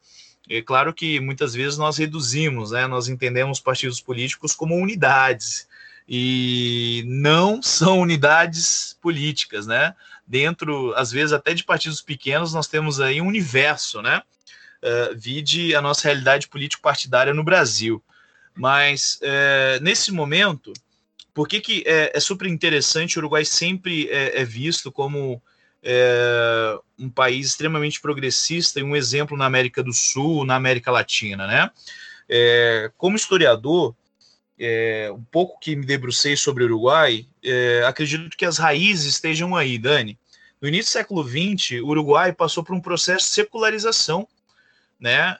[0.47, 5.67] É claro que muitas vezes nós reduzimos, né, nós entendemos partidos políticos como unidades,
[6.07, 9.95] e não são unidades políticas, né?
[10.27, 14.21] Dentro, às vezes, até de partidos pequenos, nós temos aí um universo, né?
[14.83, 18.03] Uh, vide a nossa realidade político-partidária no Brasil.
[18.55, 20.71] Mas é, nesse momento,
[21.33, 23.17] por que, que é, é, super interessante?
[23.17, 25.41] O Uruguai sempre é, é visto como
[25.83, 31.45] é, um país extremamente progressista e um exemplo na América do Sul, na América Latina,
[31.45, 31.69] né?
[32.29, 33.93] É, como historiador,
[34.57, 37.27] é, um pouco que me debrucei sobre o Uruguai,
[37.85, 40.17] acredito que as raízes estejam aí, Dani.
[40.61, 44.25] No início do século XX, o Uruguai passou por um processo de secularização,
[44.97, 45.37] né?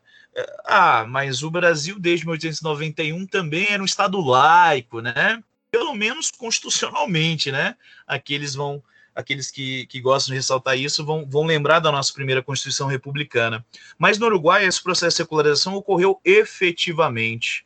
[0.66, 5.42] Ah, mas o Brasil desde 1891 também era um estado laico, né?
[5.72, 7.76] Pelo menos constitucionalmente, né?
[8.06, 8.84] Aqueles vão,
[9.14, 13.66] aqueles que, que gostam de ressaltar isso vão, vão lembrar da nossa primeira Constituição republicana.
[13.98, 17.66] Mas no Uruguai esse processo de secularização ocorreu efetivamente.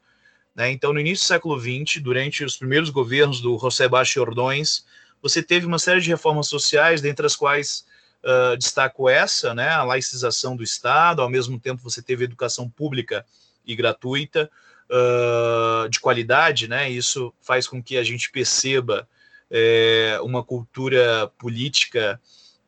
[0.56, 0.72] Né?
[0.72, 4.86] Então, no início do século XX, durante os primeiros governos do José Baixo Ordões,
[5.22, 7.86] você teve uma série de reformas sociais, dentre as quais
[8.24, 13.26] uh, destaco essa, né, a laicização do Estado, ao mesmo tempo você teve educação pública
[13.66, 14.50] e gratuita,
[14.90, 19.08] uh, de qualidade, né, isso faz com que a gente perceba
[19.52, 22.20] é, uma cultura política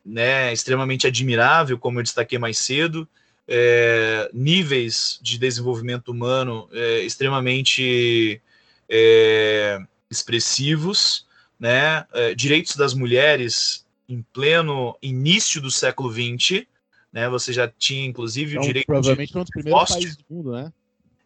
[0.05, 3.07] né, extremamente admirável, como eu destaquei mais cedo,
[3.47, 8.41] é, níveis de desenvolvimento humano é, extremamente
[8.89, 9.79] é,
[10.09, 11.25] expressivos,
[11.59, 16.65] né, é, direitos das mulheres em pleno início do século XX,
[17.13, 20.25] né, você já tinha inclusive então, o direito provavelmente de um dos primeiros países do
[20.29, 20.73] mundo, né?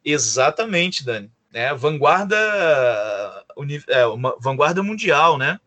[0.03, 1.31] Exatamente, Dani.
[1.51, 2.35] Né, vanguarda,
[3.57, 5.59] uni- é, uma vanguarda mundial, né?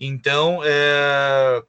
[0.00, 1.62] Então, é,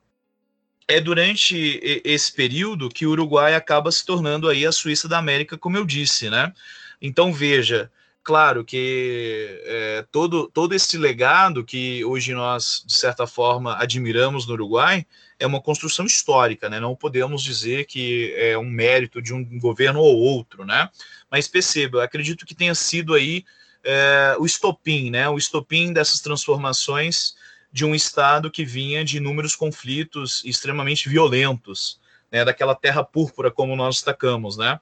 [0.87, 5.57] é durante esse período que o Uruguai acaba se tornando aí a Suíça da América,
[5.57, 6.53] como eu disse, né?
[7.01, 7.91] Então, veja,
[8.23, 14.53] claro que é, todo, todo esse legado que hoje nós, de certa forma, admiramos no
[14.53, 15.05] Uruguai
[15.39, 16.79] é uma construção histórica, né?
[16.79, 20.89] Não podemos dizer que é um mérito de um governo ou outro, né?
[21.29, 23.43] Mas perceba, acredito que tenha sido aí
[23.83, 25.27] é, o estopim, né?
[25.27, 27.35] O estopim dessas transformações
[27.71, 31.99] de um Estado que vinha de inúmeros conflitos extremamente violentos,
[32.31, 32.45] né?
[32.45, 34.79] Daquela terra púrpura, como nós destacamos, né?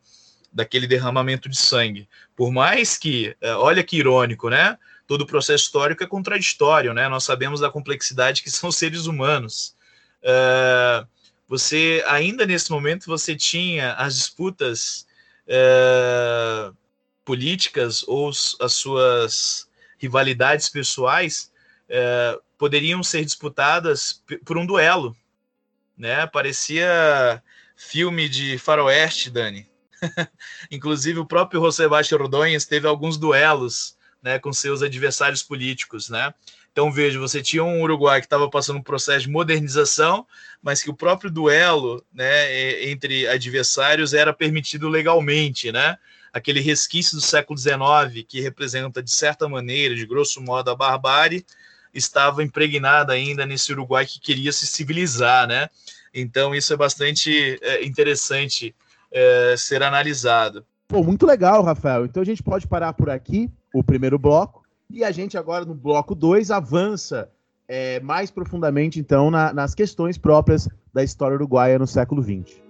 [0.52, 2.10] Daquele derramamento de sangue.
[2.36, 4.78] Por mais que, é, olha que irônico, né?
[5.08, 7.08] Todo o processo histórico é contraditório, né?
[7.08, 9.76] Nós sabemos da complexidade que são seres humanos.
[10.22, 11.06] É,
[11.48, 15.08] você, ainda nesse momento, você tinha as disputas
[15.48, 16.72] é,
[17.24, 21.52] políticas ou as suas rivalidades pessoais
[21.88, 25.16] é, poderiam ser disputadas por um duelo,
[25.98, 26.26] né?
[26.28, 27.44] Parecia
[27.76, 29.71] filme de faroeste, Dani.
[30.72, 36.34] Inclusive o próprio José Baixo Rodonhas teve alguns duelos, né, com seus adversários políticos, né?
[36.72, 40.26] Então veja, você tinha um Uruguai que estava passando um processo de modernização,
[40.62, 45.98] mas que o próprio duelo, né, entre adversários era permitido legalmente, né?
[46.32, 51.46] Aquele resquício do século XIX que representa de certa maneira, de grosso modo, a barbárie,
[51.94, 55.70] estava impregnada ainda nesse Uruguai que queria se civilizar, né?
[56.14, 58.74] Então isso é bastante é, interessante
[59.12, 60.66] é, ser analisado.
[60.88, 62.06] Pô, muito legal, Rafael.
[62.06, 65.74] Então a gente pode parar por aqui, o primeiro bloco, e a gente agora no
[65.74, 67.30] bloco 2 avança
[67.68, 72.62] é, mais profundamente, então, na- nas questões próprias da história uruguaia no século XX.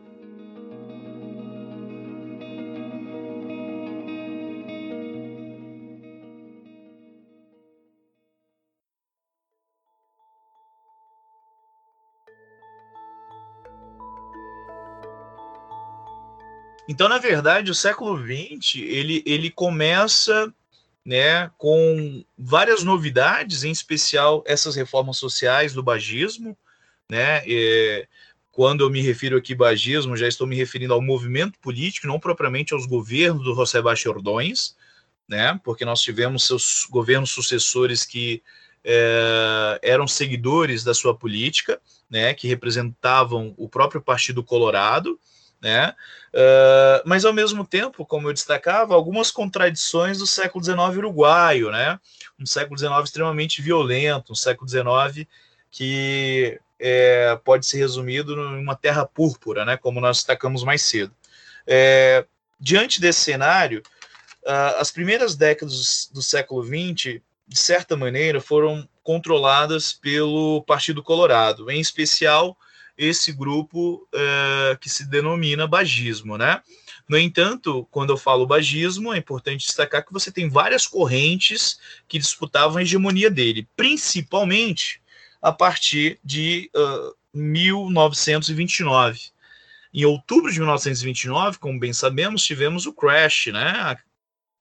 [16.92, 20.54] Então, na verdade, o século XX ele, ele começa
[21.06, 26.58] né, com várias novidades, em especial essas reformas sociais do bagismo.
[27.10, 28.06] Né, é,
[28.52, 32.74] quando eu me refiro aqui bagismo, já estou me referindo ao movimento político, não propriamente
[32.74, 34.76] aos governos do José Baixo Ordões,
[35.30, 38.44] né, porque nós tivemos seus governos sucessores que
[38.84, 41.80] é, eram seguidores da sua política,
[42.10, 45.18] né, que representavam o próprio Partido Colorado,
[45.62, 45.94] né,
[46.32, 52.00] Uh, mas ao mesmo tempo, como eu destacava, algumas contradições do século XIX uruguaio, né?
[52.40, 55.28] Um século XIX extremamente violento, um século XIX
[55.70, 59.76] que é, pode ser resumido numa terra púrpura, né?
[59.76, 61.14] Como nós destacamos mais cedo.
[61.68, 62.26] É,
[62.58, 63.84] diante desse cenário,
[64.46, 71.70] uh, as primeiras décadas do século XX, de certa maneira, foram controladas pelo Partido Colorado,
[71.70, 72.58] em especial
[73.02, 76.62] esse grupo uh, que se denomina bagismo, né?
[77.10, 82.20] No entanto, quando eu falo bagismo, é importante destacar que você tem várias correntes que
[82.20, 85.02] disputavam a hegemonia dele, principalmente
[85.42, 89.32] a partir de uh, 1929.
[89.92, 93.68] Em outubro de 1929, como bem sabemos, tivemos o crash, né?
[93.68, 93.98] A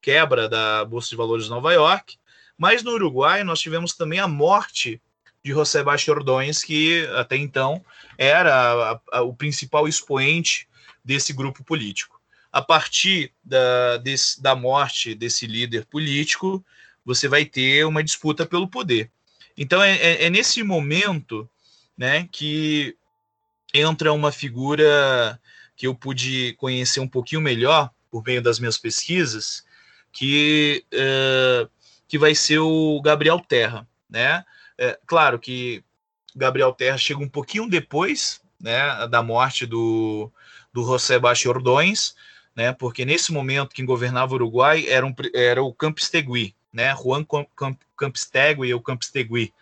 [0.01, 2.17] quebra da Bolsa de Valores de Nova York,
[2.57, 4.99] mas no Uruguai nós tivemos também a morte
[5.45, 7.85] de José Baixo Ordões, que até então
[8.19, 8.55] era
[8.93, 10.69] a, a, o principal expoente
[11.05, 12.21] desse grupo político.
[12.53, 16.65] a partir da, desse, da morte desse líder político,
[17.05, 19.11] você vai ter uma disputa pelo poder.
[19.57, 21.49] Então é, é, é nesse momento
[21.97, 22.97] né, que
[23.73, 25.41] entra uma figura
[25.77, 29.65] que eu pude conhecer um pouquinho melhor por meio das minhas pesquisas,
[30.13, 31.71] que, uh,
[32.09, 33.89] que vai ser o Gabriel Terra.
[34.09, 34.45] Né?
[34.83, 35.85] É, claro que
[36.35, 40.33] Gabriel Terra chega um pouquinho depois né, da morte do,
[40.73, 42.15] do José Baixo Ordões,
[42.57, 47.27] né, porque nesse momento quem governava o Uruguai era, um, era o Campistegui, né, Juan
[47.95, 49.53] Campistegui ou Campistegui,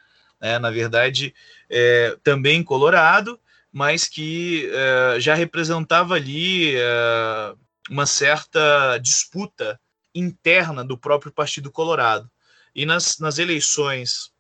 [0.41, 1.35] né, na verdade,
[1.69, 3.41] é, também colorado,
[3.73, 7.55] mas que é, já representava ali é,
[7.91, 9.81] uma certa disputa
[10.15, 12.31] interna do próprio Partido Colorado.
[12.73, 14.31] E nas, nas eleições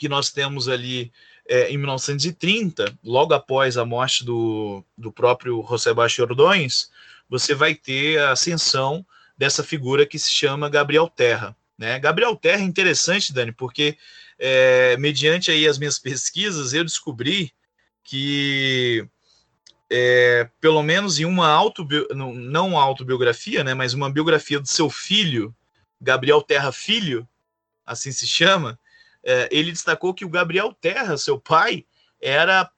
[0.00, 1.12] que nós temos ali
[1.46, 6.90] é, em 1930, logo após a morte do, do próprio José Baixo Ordões,
[7.28, 9.04] você vai ter a ascensão
[9.36, 11.54] dessa figura que se chama Gabriel Terra.
[11.76, 11.98] Né?
[11.98, 13.98] Gabriel Terra é interessante, Dani, porque
[14.38, 17.52] é, mediante aí as minhas pesquisas, eu descobri
[18.02, 19.06] que
[19.90, 22.06] é, pelo menos em uma autobi...
[22.14, 25.54] não, não autobiografia, né, mas uma biografia do seu filho,
[26.00, 27.28] Gabriel Terra Filho,
[27.84, 28.78] assim se chama,
[29.24, 31.84] é, ele destacou que o Gabriel Terra, seu pai,
[32.20, 32.70] era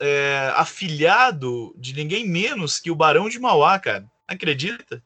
[0.00, 4.06] é, afilhado de ninguém menos que o Barão de Mauá, cara.
[4.26, 5.02] Acredita?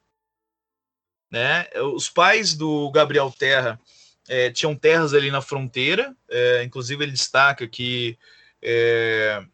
[1.31, 1.67] Né?
[1.95, 3.81] Os pais do Gabriel Terra
[4.29, 8.19] é, tinham terras ali na fronteira, é, inclusive ele destaca que
[8.63, 9.45] é,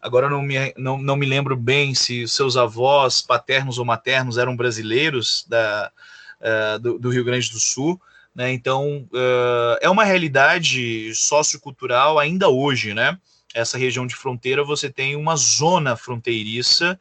[0.00, 4.56] agora não me, não, não me lembro bem se seus avós paternos ou maternos eram
[4.56, 5.92] brasileiros da,
[6.40, 8.00] uh, do, do, Rio Grande do Sul,
[8.34, 8.52] né?
[8.52, 13.18] Então, uh, é uma realidade sociocultural ainda hoje, né?
[13.54, 16.98] Essa região de fronteira, você tem uma zona fronteiriça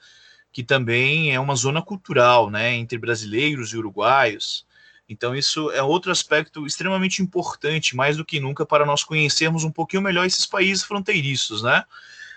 [0.51, 2.73] que também é uma zona cultural, né?
[2.73, 4.65] Entre brasileiros e uruguaios.
[5.07, 9.71] Então, isso é outro aspecto extremamente importante, mais do que nunca, para nós conhecermos um
[9.71, 11.83] pouquinho melhor esses países fronteiriços, né?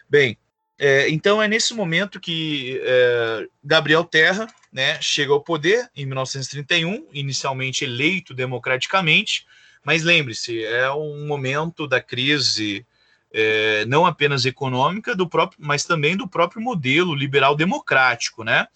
[0.08, 0.38] Bem,
[0.84, 7.06] é, então é nesse momento que é, Gabriel Terra né, chega ao poder em 1931,
[7.12, 9.46] inicialmente eleito democraticamente,
[9.84, 12.84] mas lembre-se, é um momento da crise
[13.32, 18.66] é, não apenas econômica, do próprio, mas também do próprio modelo liberal democrático, né?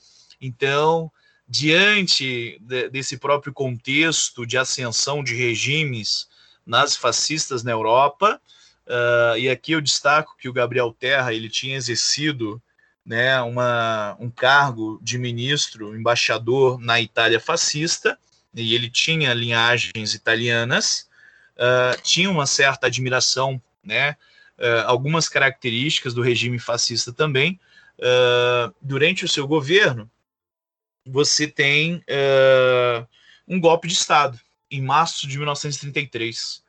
[0.41, 1.11] Então,
[1.49, 6.29] diante de, desse próprio contexto de ascensão de regimes
[6.65, 8.41] nazifascistas na Europa,
[8.87, 12.63] Uh, e aqui eu destaco que o Gabriel Terra ele tinha exercido
[13.05, 18.19] né, uma, um cargo de ministro, embaixador na Itália fascista,
[18.55, 21.09] e ele tinha linhagens italianas,
[21.57, 24.17] uh, tinha uma certa admiração, né,
[24.59, 27.59] uh, algumas características do regime fascista também.
[28.83, 30.11] durante o seu governo,
[31.07, 32.05] você tem
[33.49, 34.39] um golpe de Estado,
[34.71, 36.63] em março de 1933.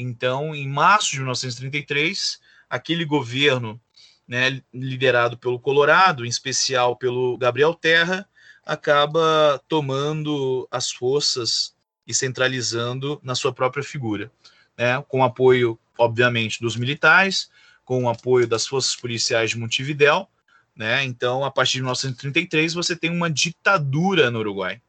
[0.00, 3.80] Então, em março de 1933, aquele governo,
[4.26, 8.28] né, liderado pelo Colorado, em especial pelo Gabriel Terra,
[8.64, 11.74] acaba tomando as forças
[12.06, 14.30] e centralizando na sua própria figura,
[14.76, 17.50] né, com apoio, obviamente, dos militares,
[17.84, 20.28] com o apoio das forças policiais de Montevidéu,
[20.76, 21.04] né?
[21.04, 24.80] Então, a partir de 1933, você tem uma ditadura no Uruguai.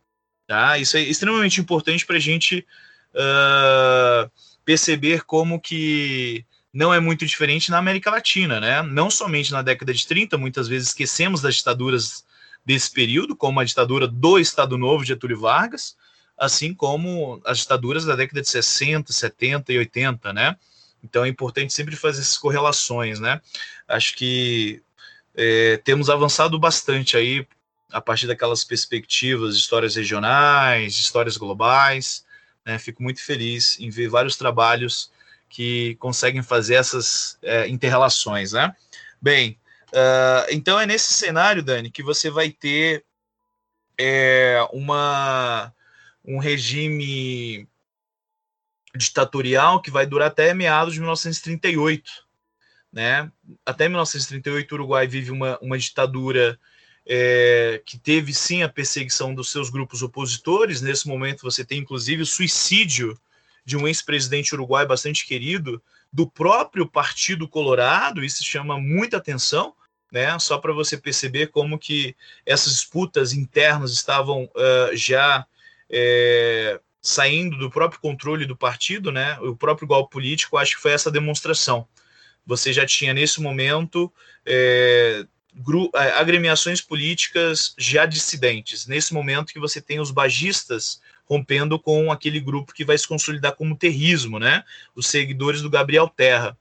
[0.48, 0.78] Tá?
[0.78, 2.66] Isso é extremamente importante para a gente
[3.14, 4.32] uh,
[4.72, 8.82] perceber como que não é muito diferente na América Latina, né?
[8.82, 12.24] Não somente na década de 30, muitas vezes esquecemos das ditaduras
[12.66, 15.98] desse período, como a ditadura do Estado Novo de Getúlio Vargas,
[16.38, 20.56] assim como as ditaduras da década de 60, 70 e 80, né?
[21.04, 23.42] Então é importante sempre fazer essas correlações, né?
[23.90, 24.82] Acho que
[25.36, 27.46] é, temos avançado bastante aí
[27.92, 32.24] a partir daquelas perspectivas histórias regionais, histórias globais,
[32.66, 32.78] né?
[32.80, 35.12] Fico muito feliz em ver vários trabalhos
[35.50, 38.54] que conseguem fazer essas é, interrelações.
[38.54, 38.74] Né?
[39.22, 39.60] Bem,
[39.90, 43.04] uh, então é nesse cenário, Dani, que você vai ter
[43.98, 45.74] é, uma,
[46.24, 47.68] um regime
[48.96, 52.10] ditatorial que vai durar até meados de 1938.
[52.92, 53.32] Né?
[53.66, 56.60] Até 1938, o Uruguai vive uma, uma ditadura
[57.06, 60.82] é, que teve sim a perseguição dos seus grupos opositores.
[60.82, 63.18] Nesse momento, você tem inclusive o suicídio
[63.66, 65.82] de um ex-presidente uruguai bastante querido,
[66.12, 68.24] do próprio Partido Colorado.
[68.24, 69.74] Isso chama muita atenção,
[70.12, 70.38] né?
[70.40, 75.46] Só para você perceber como que essas disputas internas estavam uh, já
[75.90, 79.40] é, saindo do próprio controle do partido, né?
[79.40, 81.88] O próprio golpe político, acho que foi essa demonstração.
[82.46, 84.12] Você já tinha nesse momento
[84.46, 85.26] é,
[86.18, 88.88] agremiações políticas já dissidentes.
[88.88, 93.56] Nesse momento que você tem os bagistas rompendo com aquele grupo que vai se consolidar
[93.56, 94.64] como terrismo, né?
[94.96, 96.58] Os seguidores do Gabriel Terra.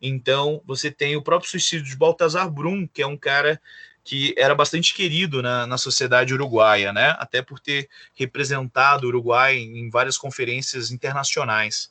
[0.00, 3.60] Então, você tem o próprio suicídio de Baltazar Brum, que é um cara
[4.02, 7.14] que era bastante querido na, na sociedade uruguaia, né?
[7.18, 11.90] Até por ter representado o Uruguai em várias conferências internacionais.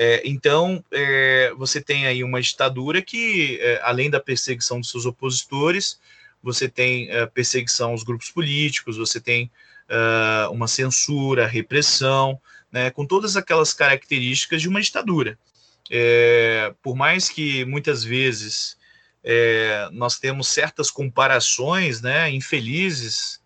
[0.00, 5.04] É, então, é, você tem aí uma ditadura que, é, além da perseguição dos seus
[5.04, 5.98] opositores,
[6.40, 9.50] você tem é, perseguição aos grupos políticos, você tem
[9.88, 12.40] é, uma censura, repressão,
[12.70, 15.36] né, com todas aquelas características de uma ditadura.
[15.90, 18.78] É, por mais que muitas vezes
[19.92, 23.38] nós temos certas comparações, né, infelizes,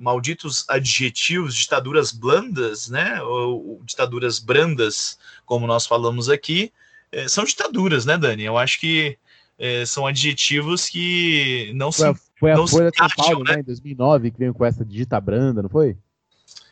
[0.00, 5.18] malditos adjetivos, ditaduras blandas, né, ou ditaduras brandas,
[5.50, 6.72] como nós falamos aqui,
[7.10, 8.44] é, são ditaduras, né, Dani?
[8.44, 9.18] Eu acho que
[9.58, 13.54] é, são adjetivos que não foi, se Foi a não Folha São Paulo, né?
[13.54, 15.96] né, em 2009, que veio com essa digita branda, não foi?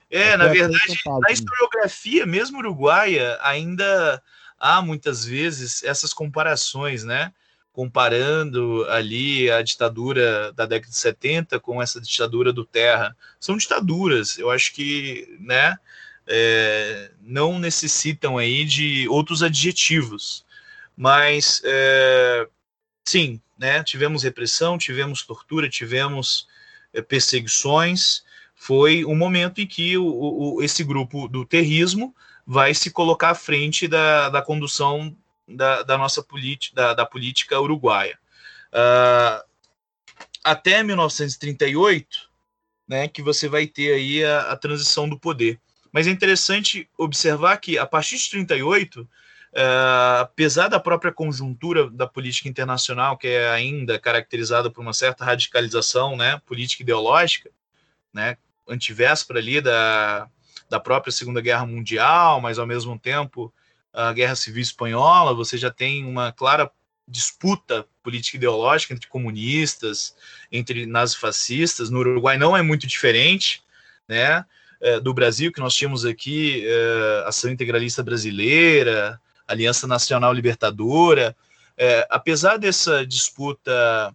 [0.08, 1.34] É, na verdade, Paulo, na sim.
[1.34, 4.22] historiografia, mesmo uruguaia, ainda
[4.60, 7.32] há muitas vezes essas comparações, né?
[7.72, 13.16] Comparando ali a ditadura da década de 70 com essa ditadura do Terra.
[13.40, 15.76] São ditaduras, eu acho que, né?
[16.28, 20.44] É, não necessitam aí de outros adjetivos.
[20.96, 22.46] Mas, é,
[23.04, 23.82] sim, né?
[23.82, 26.46] Tivemos repressão, tivemos tortura, tivemos
[26.92, 28.22] é, perseguições.
[28.54, 30.04] Foi um momento em que o,
[30.56, 32.14] o- esse grupo do terrismo
[32.46, 35.16] vai se colocar à frente da, da condução
[35.46, 38.18] da, da nossa política, da, da política uruguaia.
[38.72, 39.44] Ah,
[40.44, 42.28] até 1938,
[42.86, 45.60] né, que você vai ter aí a, a transição do poder.
[45.92, 49.08] Mas é interessante observar que, a partir de 38,
[49.54, 55.24] ah, apesar da própria conjuntura da política internacional, que é ainda caracterizada por uma certa
[55.24, 57.50] radicalização né, política ideológica,
[58.12, 58.36] né,
[58.68, 60.28] antivéspera ali da,
[60.68, 63.52] da própria Segunda Guerra Mundial, mas ao mesmo tempo
[63.92, 66.70] a Guerra Civil Espanhola, você já tem uma clara
[67.06, 70.14] disputa política ideológica entre comunistas,
[70.52, 71.88] entre nazifascistas.
[71.88, 73.62] No Uruguai não é muito diferente,
[74.06, 74.44] né?
[74.80, 81.36] Eh, do Brasil, que nós tínhamos aqui eh, Ação Integralista Brasileira, Aliança Nacional Libertadora.
[81.76, 84.14] Eh, apesar dessa disputa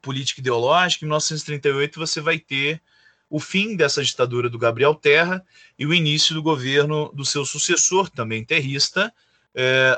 [0.00, 2.82] política ideológica, em 1938 você vai ter
[3.30, 5.44] o fim dessa ditadura do Gabriel Terra
[5.78, 9.12] e o início do governo do seu sucessor, também terrista,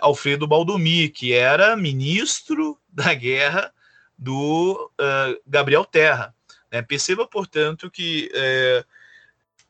[0.01, 3.73] Alfredo Baldomir, que era ministro da guerra
[4.19, 6.35] do eh, Gabriel Terra.
[6.71, 6.83] né?
[6.83, 8.31] Perceba, portanto, que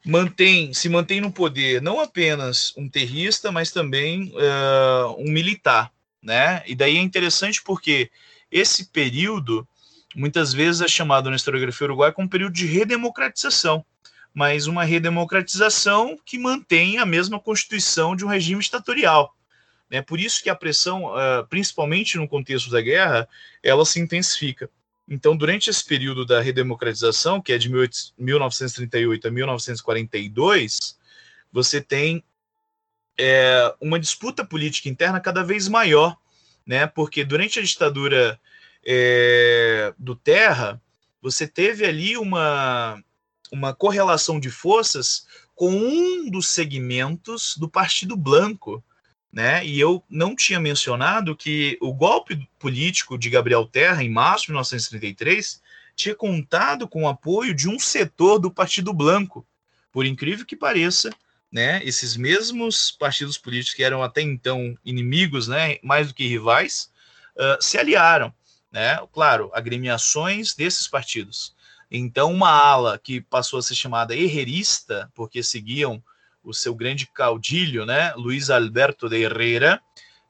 [0.04, 5.90] mantém, se mantém no poder não apenas um terrista, mas também eh, um militar.
[6.22, 6.62] Né?
[6.66, 8.10] E daí é interessante porque
[8.50, 9.66] esse período
[10.14, 13.84] muitas vezes é chamado na historiografia uruguaia como período de redemocratização,
[14.32, 19.34] mas uma redemocratização que mantém a mesma constituição de um regime ditatorial.
[19.90, 23.28] É por isso que a pressão, ah, principalmente no contexto da guerra,
[23.62, 24.70] ela se intensifica.
[25.08, 30.98] Então, durante esse período da redemocratização, que é de 18 1938 a 1942,
[31.52, 32.24] você tem
[33.18, 36.16] é, uma disputa política interna cada vez maior,
[36.66, 36.86] né?
[36.86, 38.40] Porque durante a ditadura
[38.84, 40.80] é, do Terra,
[41.20, 43.02] você teve ali uma,
[43.52, 48.82] uma correlação de forças com um dos segmentos do Partido Blanco,
[49.34, 49.66] né?
[49.66, 54.52] E eu não tinha mencionado que o golpe político de Gabriel Terra, em março de
[54.52, 55.60] 1933,
[55.96, 59.44] tinha contado com o apoio de um setor do Partido Blanco.
[59.90, 61.10] Por incrível que pareça,
[61.50, 61.84] né?
[61.84, 65.78] Esses mesmos partidos políticos que eram até então inimigos, né?
[65.82, 66.92] Mais do que rivais,
[67.36, 68.32] uh, se aliaram,
[68.70, 68.98] né?
[69.12, 71.56] Claro, agremiações desses partidos.
[71.90, 76.00] Então, uma ala que passou a ser chamada herrerista, porque seguiam
[76.44, 79.80] o seu grande caudilho, né, Luiz Alberto de Herrera,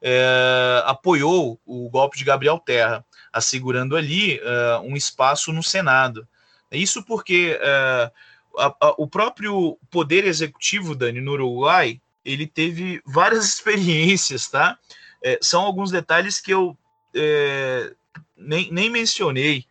[0.00, 6.26] eh, apoiou o golpe de Gabriel Terra, assegurando ali eh, um espaço no Senado.
[6.70, 8.10] Isso porque eh,
[8.58, 14.78] a- a- o próprio poder executivo, Dani, no Uruguai, ele teve várias experiências, tá?
[15.22, 16.76] Eh, são alguns detalhes que eu
[17.14, 17.92] eh,
[18.36, 19.64] nem, nem mencionei.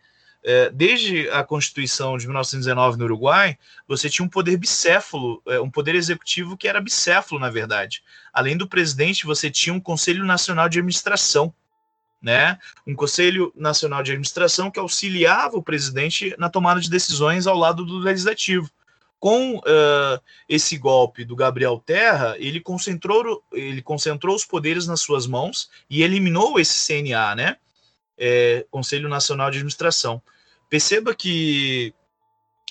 [0.46, 5.70] Eh, desde a Constituição de 1919 no Uruguai, você tinha um poder bicéfalo, eh, um
[5.70, 8.04] poder executivo que era bicéfalo, na verdade.
[8.34, 11.54] Além do presidente, você tinha um Conselho Nacional de Administração,
[12.22, 12.60] né?
[12.86, 17.86] Um Conselho Nacional de Administração que auxiliava o presidente na tomada de decisões ao lado
[17.86, 18.70] do legislativo.
[19.20, 20.20] Com eh,
[20.50, 26.04] esse golpe do Gabriel Terra, ele concentrou, ele concentrou os poderes nas suas mãos e
[26.04, 27.56] eliminou esse CNA, né?
[28.18, 30.22] É, Conselho Nacional de Administração.
[30.70, 31.94] Perceba que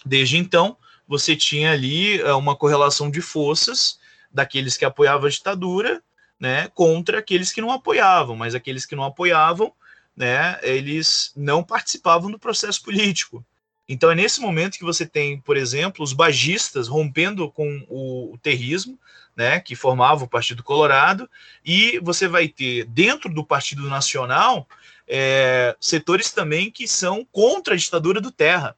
[0.05, 0.77] desde então
[1.07, 3.99] você tinha ali uh, uma correlação de forças
[4.33, 6.03] daqueles que apoiavam a ditadura,
[6.41, 9.73] né, contra aqueles que não apoiavam, mas aqueles que não apoiavam,
[10.17, 13.45] né, eles não participavam do processo político.
[13.89, 18.39] Então é nesse momento que você tem, por exemplo, os bagistas rompendo com o, o
[18.39, 18.99] terrismo,
[19.37, 21.29] né, que formava o Partido Colorado,
[21.65, 24.67] e você vai ter dentro do Partido Nacional
[25.15, 28.75] é, setores também que são contra a ditadura do Terra.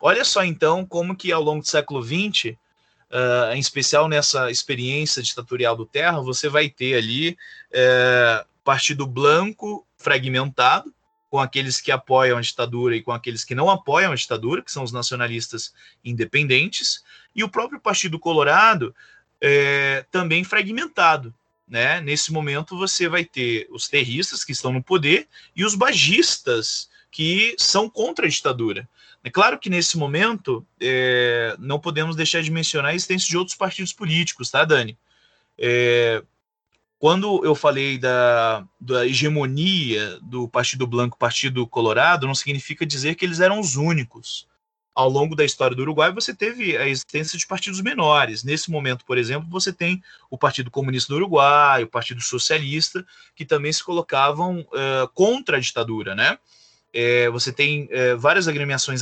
[0.00, 2.56] Olha só então como que ao longo do século XX,
[3.10, 7.36] uh, em especial nessa experiência ditatorial do Terra, você vai ter ali
[7.70, 10.90] é, Partido Blanco fragmentado,
[11.28, 14.72] com aqueles que apoiam a ditadura e com aqueles que não apoiam a ditadura, que
[14.72, 17.04] são os nacionalistas independentes,
[17.36, 18.94] e o próprio Partido Colorado
[19.38, 21.34] é, também fragmentado.
[21.68, 22.00] Né?
[22.00, 27.54] Nesse momento você vai ter os terristas que estão no poder e os bagistas que
[27.58, 28.88] são contra a ditadura.
[29.22, 33.56] É claro que nesse momento é, não podemos deixar de mencionar a existência de outros
[33.56, 34.96] partidos políticos, tá, Dani?
[35.58, 36.22] É,
[36.98, 43.24] quando eu falei da, da hegemonia do Partido Blanco, Partido Colorado, não significa dizer que
[43.24, 44.47] eles eram os únicos
[44.98, 48.42] ao longo da história do Uruguai, você teve a existência de partidos menores.
[48.42, 53.44] Nesse momento, por exemplo, você tem o Partido Comunista do Uruguai, o Partido Socialista, que
[53.44, 56.36] também se colocavam uh, contra a ditadura, né?
[56.92, 59.00] É, você tem é, várias agremiações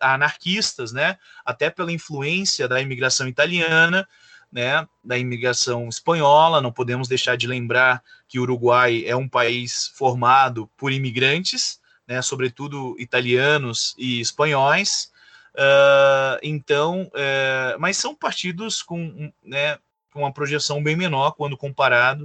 [0.00, 1.16] anarquistas, né?
[1.44, 4.08] Até pela influência da imigração italiana,
[4.50, 4.84] né?
[5.04, 6.60] Da imigração espanhola.
[6.60, 12.20] Não podemos deixar de lembrar que o Uruguai é um país formado por imigrantes, né?
[12.22, 15.11] Sobretudo italianos e espanhóis.
[15.54, 19.78] Uh, então, uh, mas são partidos com, né,
[20.14, 22.24] uma projeção bem menor quando comparado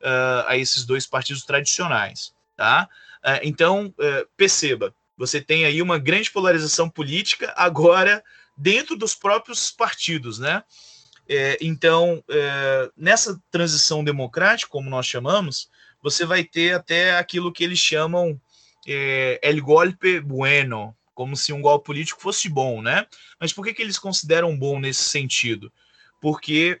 [0.00, 2.88] uh, a esses dois partidos tradicionais, tá?
[3.42, 3.94] então,
[4.36, 8.22] perceba, você tem aí uma grande polarização política agora
[8.54, 10.62] dentro dos próprios partidos, né?
[11.28, 15.70] É, então, é, nessa transição democrática, como nós chamamos,
[16.02, 18.38] você vai ter até aquilo que eles chamam
[18.86, 23.06] é, el golpe bueno, como se um golpe político fosse bom, né?
[23.38, 25.72] Mas por que, que eles consideram bom nesse sentido?
[26.20, 26.80] Porque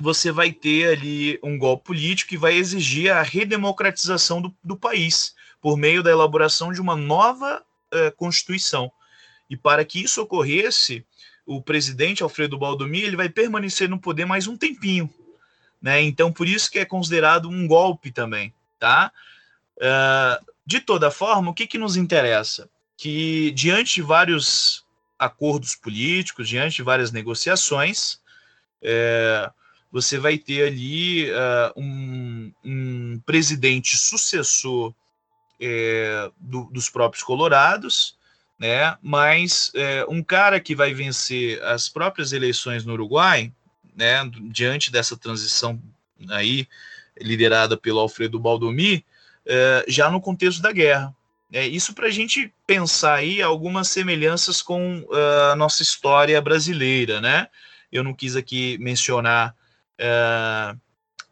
[0.00, 5.34] você vai ter ali um golpe político que vai exigir a redemocratização do, do país
[5.60, 8.90] por meio da elaboração de uma nova uh, constituição.
[9.48, 11.06] E para que isso ocorresse,
[11.46, 15.08] o presidente Alfredo Baldomir ele vai permanecer no poder mais um tempinho,
[15.80, 16.02] né?
[16.02, 19.12] Então por isso que é considerado um golpe também, tá?
[19.76, 22.68] Uh, de toda forma, o que, que nos interessa?
[22.96, 24.84] Que, diante de vários
[25.18, 28.20] acordos políticos, diante de várias negociações,
[28.82, 29.50] é,
[29.90, 34.92] você vai ter ali uh, um, um, presidente sucessor
[35.60, 38.18] é, do, dos próprios Colorados,
[38.58, 38.96] né?
[39.00, 43.52] Mas é, um cara que vai vencer as próprias eleições no Uruguai,
[43.94, 44.28] né?
[44.50, 45.80] Diante dessa transição
[46.28, 46.68] aí
[47.20, 49.04] liderada pelo Alfredo Baldomir,
[49.46, 51.14] é, já no contexto da guerra,
[51.54, 57.20] é, isso para a gente pensar aí algumas semelhanças com uh, a nossa história brasileira,
[57.20, 57.46] né?
[57.92, 59.54] Eu não quis aqui mencionar
[60.00, 60.76] uh,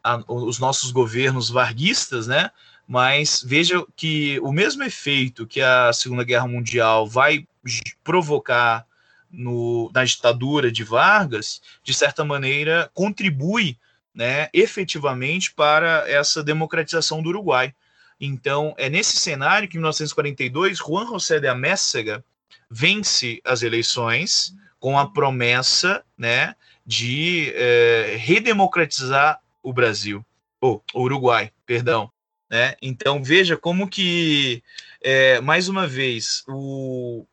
[0.01, 2.51] a, os nossos governos varguistas, né?
[2.87, 7.45] Mas veja que o mesmo efeito que a Segunda Guerra Mundial vai
[8.01, 8.85] provocar
[9.29, 13.77] no, na ditadura de Vargas, de certa maneira, contribui
[14.15, 17.73] né, efetivamente para essa democratização do Uruguai.
[18.25, 22.23] Então, é nesse cenário que, em 1942, Juan José de Améssega
[22.71, 26.55] vence as eleições com a promessa né,
[26.85, 30.25] de é, redemocratizar o Brasil,
[30.61, 32.09] ou oh, o Uruguai, perdão.
[32.49, 32.75] Né?
[32.81, 34.63] Então, veja como que,
[35.01, 37.25] é, mais uma vez, o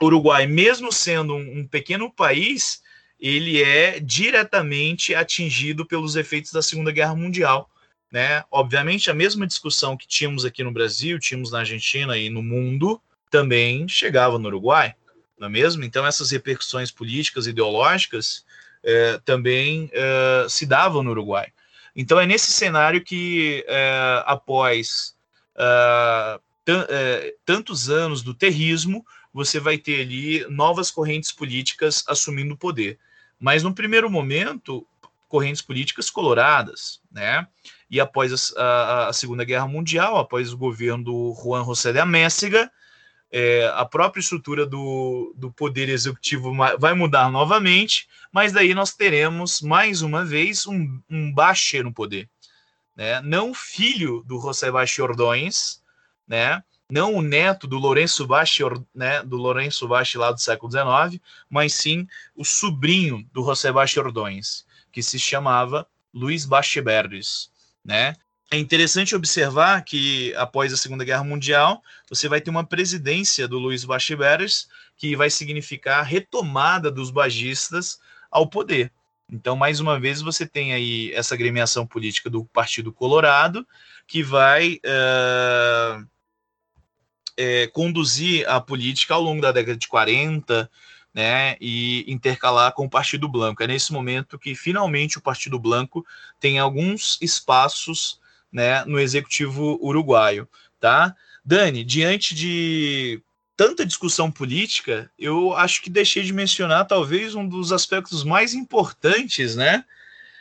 [0.00, 2.84] Uruguai, mesmo sendo um, um pequeno país,
[3.18, 7.68] ele é diretamente atingido pelos efeitos da Segunda Guerra Mundial
[8.14, 8.44] né?
[8.48, 13.02] Obviamente, a mesma discussão que tínhamos aqui no Brasil, tínhamos na Argentina e no mundo,
[13.28, 14.94] também chegava no Uruguai,
[15.36, 15.82] não é mesmo?
[15.82, 18.44] Então, essas repercussões políticas, ideológicas,
[18.84, 21.52] é, também é, se davam no Uruguai.
[21.96, 25.16] Então, é nesse cenário que, é, após
[25.56, 26.38] é,
[26.68, 32.96] é, tantos anos do terrismo, você vai ter ali novas correntes políticas assumindo o poder.
[33.40, 34.86] Mas, no primeiro momento,
[35.34, 37.44] correntes políticas coloradas, né?
[37.94, 42.00] E após a, a, a, Segunda Guerra Mundial, após o governo do Juan José de
[42.00, 42.68] Améssega,
[43.30, 49.60] é, a própria estrutura do, do poder executivo vai mudar novamente, mas daí nós teremos
[49.60, 52.28] mais uma vez um, um Baixe no poder,
[52.96, 53.20] né?
[53.20, 55.80] Não filho do José Baixe Ordões,
[56.26, 56.64] né?
[56.90, 61.74] não o neto do Lourenço Baschi, né, do Lourenço Baschi lá do século XIX, mas
[61.74, 67.53] sim o sobrinho do José Baschi Ordões, que se chamava Luiz Bacheberres,
[67.84, 68.14] né?
[68.50, 73.58] É interessante observar que após a Segunda Guerra Mundial, você vai ter uma presidência do
[73.58, 77.98] Luiz Bacheberres, que vai significar a retomada dos bagistas
[78.30, 78.92] ao poder.
[79.30, 83.66] Então, mais uma vez, você tem aí essa agremiação política do Partido Colorado,
[84.06, 86.06] que vai uh,
[87.36, 90.70] é, conduzir a política ao longo da década de 40,
[91.14, 93.62] né, e intercalar com o Partido Branco.
[93.62, 96.04] É nesse momento que finalmente o Partido Branco
[96.40, 98.18] tem alguns espaços,
[98.52, 100.48] né, no executivo uruguaio,
[100.80, 101.14] tá?
[101.44, 103.22] Dani, diante de
[103.56, 109.54] tanta discussão política, eu acho que deixei de mencionar talvez um dos aspectos mais importantes,
[109.54, 109.84] né,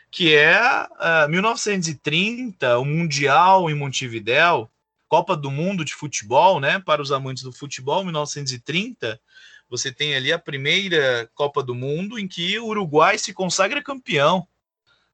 [0.10, 4.70] que é uh, 1930, o Mundial em Montevidéu,
[5.14, 6.80] Copa do Mundo de futebol, né?
[6.80, 9.22] Para os amantes do futebol, 1930,
[9.74, 14.48] você tem ali a primeira Copa do Mundo em que o Uruguai se consagra campeão.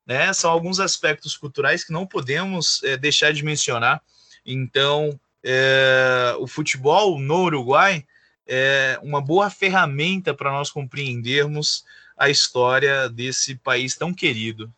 [0.06, 0.34] Né?
[0.34, 4.02] São alguns aspectos culturais que não podemos é, deixar de mencionar.
[4.46, 8.06] Então, é, o futebol no Uruguai
[8.46, 11.86] é uma boa ferramenta para nós compreendermos
[12.18, 14.70] a história desse país tão querido.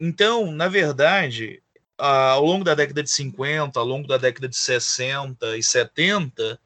[0.00, 1.62] Então, na verdade,
[1.96, 6.58] ao longo da década de 50, ao longo da década de 60 e 70,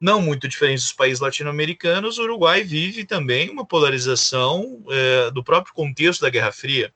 [0.00, 5.74] não muito diferente dos países latino-americanos, o Uruguai vive também uma polarização é, do próprio
[5.74, 6.92] contexto da Guerra Fria.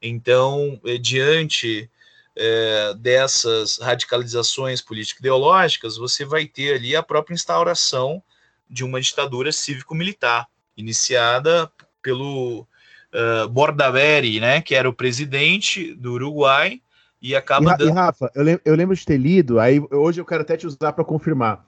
[0.00, 1.90] Então, é, diante
[2.36, 8.22] é, dessas radicalizações político-ideológicas, você vai ter ali a própria instauração
[8.68, 11.70] de uma ditadura cívico-militar, iniciada
[12.00, 12.66] pelo
[13.12, 16.80] uh, Bordaberry, né, que era o presidente do Uruguai,
[17.20, 17.90] e acaba e, dando...
[17.90, 20.66] e Rafa, eu, lem eu, lembro de ter lido, aí hoje eu quero até te
[20.66, 21.66] usar para confirmar.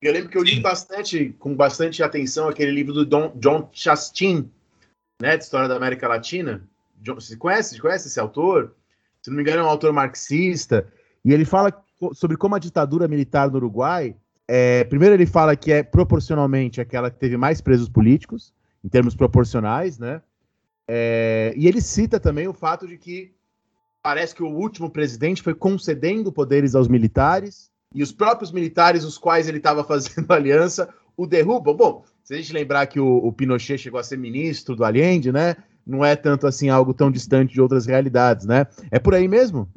[0.00, 4.50] Eu lembro que eu li bastante, com bastante atenção, aquele livro do Don, John Chastin,
[5.20, 6.62] né, de História da América Latina.
[7.00, 8.74] John, você conhece, você conhece esse autor?
[9.22, 10.86] Se não me engano, é um autor marxista,
[11.24, 11.72] e ele fala
[12.12, 14.14] sobre como a ditadura militar no Uruguai,
[14.46, 19.16] é, primeiro ele fala que é proporcionalmente aquela que teve mais presos políticos, em termos
[19.16, 20.22] proporcionais, né?
[20.86, 23.34] É, e ele cita também o fato de que
[24.00, 29.18] parece que o último presidente foi concedendo poderes aos militares e os próprios militares, os
[29.18, 31.74] quais ele estava fazendo aliança, o derrubam.
[31.74, 35.32] Bom, se a gente lembrar que o, o, Pinochet chegou a ser ministro do Allende,
[35.32, 35.56] né?
[35.86, 38.66] Não é tanto assim algo tão distante de outras realidades, né?
[38.90, 39.70] É por aí mesmo?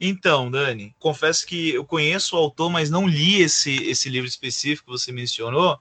[0.00, 4.86] Então, Dani, confesso que eu conheço o autor, mas não li esse, esse livro específico
[4.86, 5.78] que você mencionou,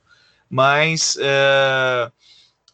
[0.48, 2.12] mas é,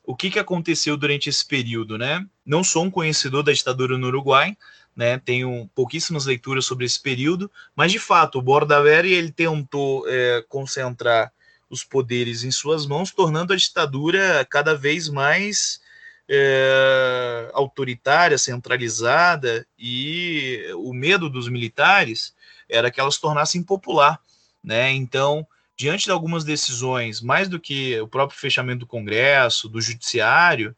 [0.03, 2.26] o que, que aconteceu durante esse período, né?
[2.45, 4.57] Não sou um conhecedor da ditadura no Uruguai,
[5.00, 5.18] né?
[5.18, 11.32] Tenho pouquíssimas leituras sobre esse período, mas de fato o Bordaberry ele tentou é, concentrar
[11.70, 15.80] os poderes em suas mãos, tornando a ditadura cada vez mais
[16.28, 22.36] é, autoritária, centralizada, e o medo dos militares
[22.68, 24.20] era que elas tornassem popular,
[24.62, 24.91] né?
[24.91, 25.47] Então
[25.78, 30.76] diante de algumas decisões, mais do que o próprio fechamento do Congresso, do Judiciário,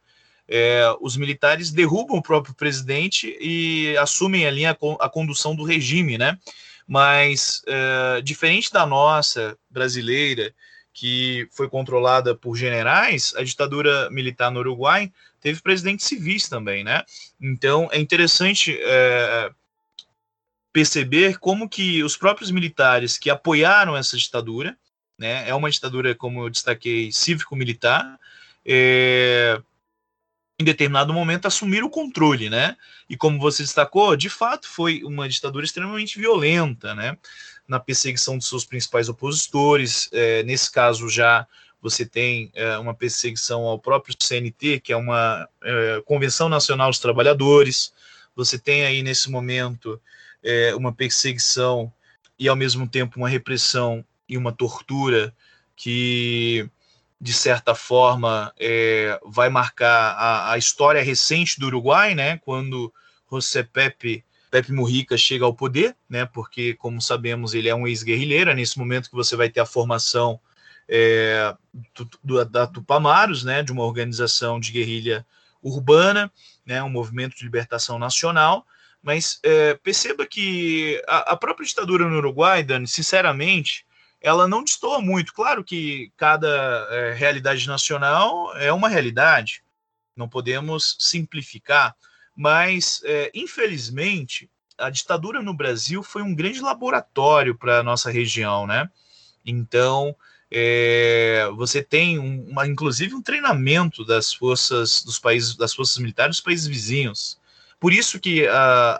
[0.47, 6.17] é, os militares derrubam o próprio presidente e assumem ali a, a condução do regime,
[6.17, 6.37] né?
[6.87, 10.53] Mas, é, diferente da nossa brasileira,
[10.93, 17.03] que foi controlada por generais, a ditadura militar no Uruguai teve presidentes civis também, né?
[17.39, 19.51] Então, é interessante é,
[20.73, 24.77] perceber como que os próprios militares que apoiaram essa ditadura,
[25.17, 25.47] né?
[25.47, 28.19] É uma ditadura, como eu destaquei, cívico-militar.
[28.65, 29.61] É,
[30.62, 32.78] em determinado momento assumiram o controle, né?
[33.09, 37.18] E como você destacou, de fato foi uma ditadura extremamente violenta, né?
[37.68, 40.07] Na perseguição de seus principais opositores.
[40.12, 41.47] É, nesse caso já
[41.82, 46.99] você tem é, uma perseguição ao próprio CNT, que é uma é, Convenção Nacional dos
[46.99, 47.91] Trabalhadores.
[48.36, 49.99] Você tem aí nesse momento
[50.43, 51.91] é, uma perseguição
[52.38, 55.34] e ao mesmo tempo uma repressão e uma tortura
[55.76, 56.70] que,
[57.22, 62.39] de certa forma, é, vai marcar a, a, história recente do Uruguai, né?
[62.39, 62.91] Quando
[63.32, 66.26] José Pepe, Pepe Mujica chega ao poder, né?
[66.26, 68.49] Porque, como sabemos, ele é um ex-guerrilheiro.
[68.49, 70.39] É nesse momento que você vai ter a formação
[70.89, 71.55] é,
[72.24, 73.61] do, da Tupamaros, né?
[73.61, 75.24] De uma organização de guerrilha
[75.61, 76.32] urbana,
[76.65, 76.82] né?
[76.82, 78.65] Um movimento de libertação nacional
[79.03, 83.84] mas é, perceba que a, a, própria ditadura no Uruguai, Dani, sinceramente,
[84.22, 85.34] ela não destoa muito.
[85.34, 86.47] Claro que cada
[86.91, 89.63] é, realidade nacional é uma realidade,
[90.15, 91.95] não podemos simplificar,
[92.36, 98.65] mas é, infelizmente a ditadura no Brasil foi um grande laboratório para a nossa região,
[98.65, 98.89] né?
[99.45, 100.15] Então,
[100.49, 106.43] é, você tem uma, inclusive um treinamento das forças dos países, das forças militares dos
[106.43, 107.39] países vizinhos.
[107.80, 108.49] Por isso que uh,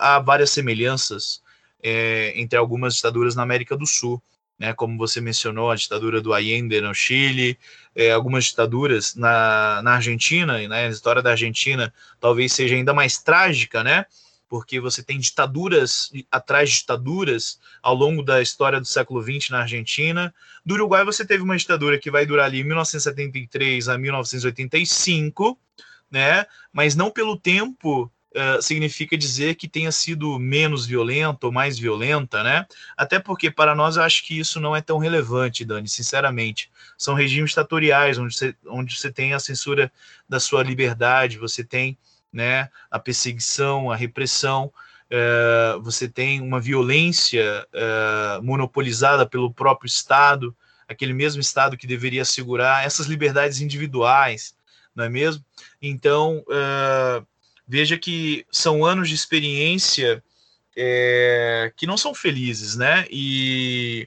[0.00, 1.42] há várias semelhanças
[1.82, 4.22] é, entre algumas ditaduras na América do Sul,
[4.62, 4.72] né?
[4.72, 7.58] Como você mencionou, a ditadura do Allende no Chile,
[7.96, 10.86] é, algumas ditaduras na, na Argentina, né?
[10.86, 14.06] A história da Argentina talvez seja ainda mais trágica, né?
[14.48, 19.60] porque você tem ditaduras atrás de ditaduras ao longo da história do século XX na
[19.62, 20.32] Argentina.
[20.62, 25.58] Do Uruguai, você teve uma ditadura que vai durar ali 1973 a 1985,
[26.10, 26.44] né?
[26.70, 32.42] Mas não pelo tempo uh, significa dizer que tenha sido menos violenta ou mais violenta,
[32.42, 32.66] né?
[32.96, 36.70] Até porque para nós eu acho que isso não é tão relevante, Dani, sinceramente.
[36.96, 39.90] São regimes ditatoriais onde você, onde você tem a censura
[40.28, 41.96] da sua liberdade, você tem
[42.32, 44.72] né, a perseguição, a repressão,
[45.10, 50.56] é, você tem uma violência é, monopolizada pelo próprio Estado,
[50.88, 54.54] aquele mesmo Estado que deveria assegurar essas liberdades individuais,
[54.94, 55.44] não é mesmo?
[55.80, 56.44] Então,
[57.72, 60.22] veja que são anos de experiência
[61.74, 63.06] que não são felizes, né?
[63.10, 64.06] E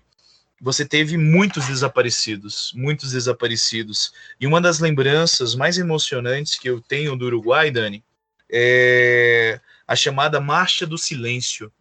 [0.62, 4.14] você teve muitos desaparecidos, muitos desaparecidos.
[4.40, 8.04] E uma das lembranças mais emocionantes que eu tenho do Uruguai, Dani,
[8.48, 11.74] é a chamada Marcha do Silêncio.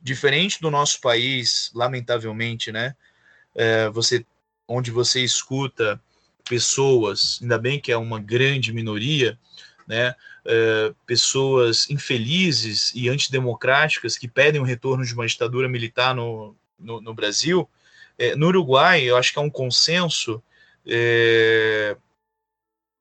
[0.00, 2.94] Diferente do nosso país, lamentavelmente, né?
[3.56, 4.24] É, você,
[4.68, 6.00] onde você escuta
[6.48, 9.36] pessoas, ainda bem que é uma grande minoria,
[9.84, 10.14] né?
[10.46, 17.00] É, pessoas infelizes e antidemocráticas que pedem o retorno de uma ditadura militar no, no,
[17.00, 17.68] no Brasil.
[18.18, 20.42] É, no Uruguai, eu acho que é um consenso
[20.86, 21.96] é,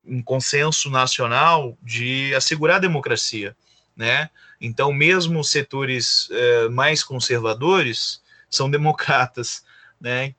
[0.05, 3.55] um consenso nacional de assegurar a democracia,
[3.95, 4.29] né?
[4.59, 9.63] Então, mesmo setores é, mais conservadores são democratas,
[9.99, 10.35] né?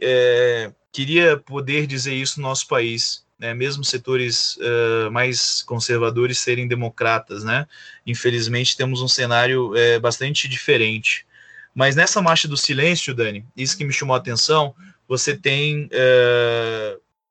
[0.00, 3.54] É, queria poder dizer isso no nosso país, né?
[3.54, 7.66] Mesmo setores é, mais conservadores serem democratas, né?
[8.06, 11.26] Infelizmente, temos um cenário é, bastante diferente.
[11.74, 14.74] Mas nessa marcha do silêncio, Dani, isso que me chamou a atenção,
[15.06, 15.88] você tem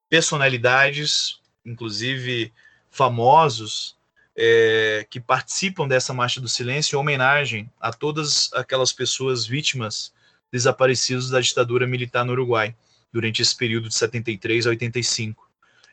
[0.09, 2.53] personalidades inclusive
[2.89, 3.97] famosos,
[5.09, 10.13] que participam dessa Marcha do Silêncio em homenagem a todas aquelas pessoas vítimas
[10.51, 12.73] desaparecidas da ditadura militar no Uruguai,
[13.11, 15.46] durante esse período de 73 a 85.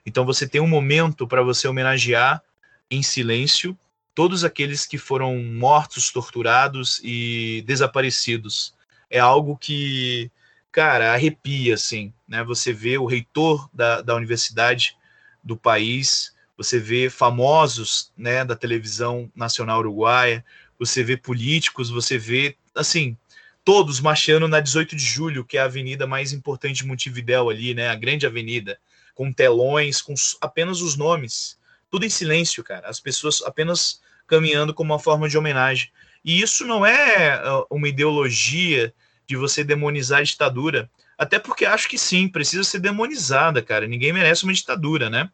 [0.05, 2.43] Então você tem um momento para você homenagear
[2.91, 3.77] em silêncio
[4.15, 8.75] todos aqueles que foram mortos, torturados e desaparecidos.
[9.11, 10.31] É algo que,
[10.71, 12.45] cara, arrepia, assim, né?
[12.45, 14.97] Você vê o reitor da, da universidade
[15.43, 20.45] do país, você vê famosos né, da televisão nacional uruguaia,
[20.79, 23.17] você vê políticos, você vê, assim,
[23.65, 27.75] todos marchando na 18 de julho, que é a avenida mais importante de Montevidéu ali,
[27.75, 28.79] né, a grande avenida,
[29.15, 31.59] com telões, com apenas os nomes,
[31.91, 35.91] tudo em silêncio, cara, as pessoas apenas caminhando como uma forma de homenagem.
[36.25, 38.93] E isso não é ah, uma ideologia
[39.27, 43.87] de você demonizar a ditadura, até porque acho que sim, precisa ser demonizada, cara.
[43.87, 45.31] Ninguém merece uma ditadura, né?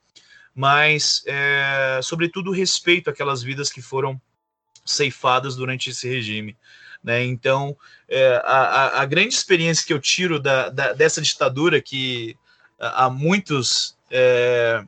[0.55, 4.21] Mas, é, sobretudo, respeito àquelas vidas que foram
[4.85, 6.57] ceifadas durante esse regime.
[7.03, 7.25] Né?
[7.25, 7.77] Então,
[8.09, 12.37] é, a, a, grande experiência que eu tiro da, da, dessa ditadura, que
[12.81, 14.85] há muitos é,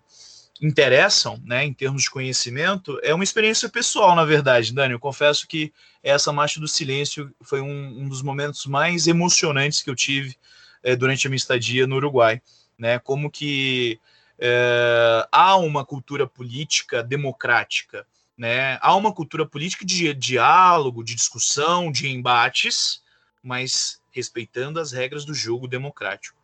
[0.60, 4.92] interessam, né, em termos de conhecimento, é uma experiência pessoal, na verdade, Dani.
[4.92, 9.90] Eu confesso que essa Marcha do Silêncio foi um, um dos momentos mais emocionantes que
[9.90, 10.36] eu tive
[10.82, 12.40] é, durante a minha estadia no Uruguai,
[12.78, 12.98] né?
[12.98, 14.00] Como que
[14.38, 18.06] é, há uma cultura política democrática,
[18.36, 18.78] né?
[18.80, 23.02] Há uma cultura política de diálogo, de discussão, de embates,
[23.42, 26.41] mas respeitando as regras do jogo democrático.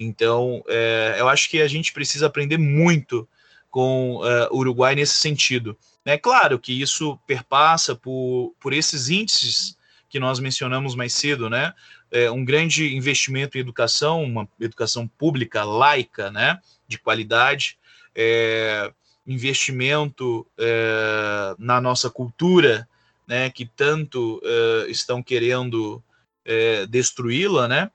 [0.00, 3.28] Então, é, eu acho que a gente precisa aprender muito
[3.70, 5.76] com é, o Uruguai nesse sentido.
[6.06, 9.76] É claro que isso perpassa por, por esses índices
[10.08, 11.74] que nós mencionamos mais cedo, né?
[12.10, 16.58] É um grande investimento em educação, uma educação pública, laica, né?
[16.88, 17.78] De qualidade,
[18.14, 18.90] é,
[19.26, 22.88] investimento é, na nossa cultura,
[23.28, 23.50] né?
[23.50, 26.02] Que tanto é, estão querendo
[26.44, 27.90] é, destruí-la, né?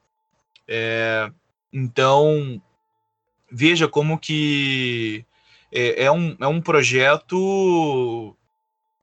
[1.75, 2.61] Então,
[3.51, 5.25] veja como que
[5.71, 8.35] é, é, um, é um projeto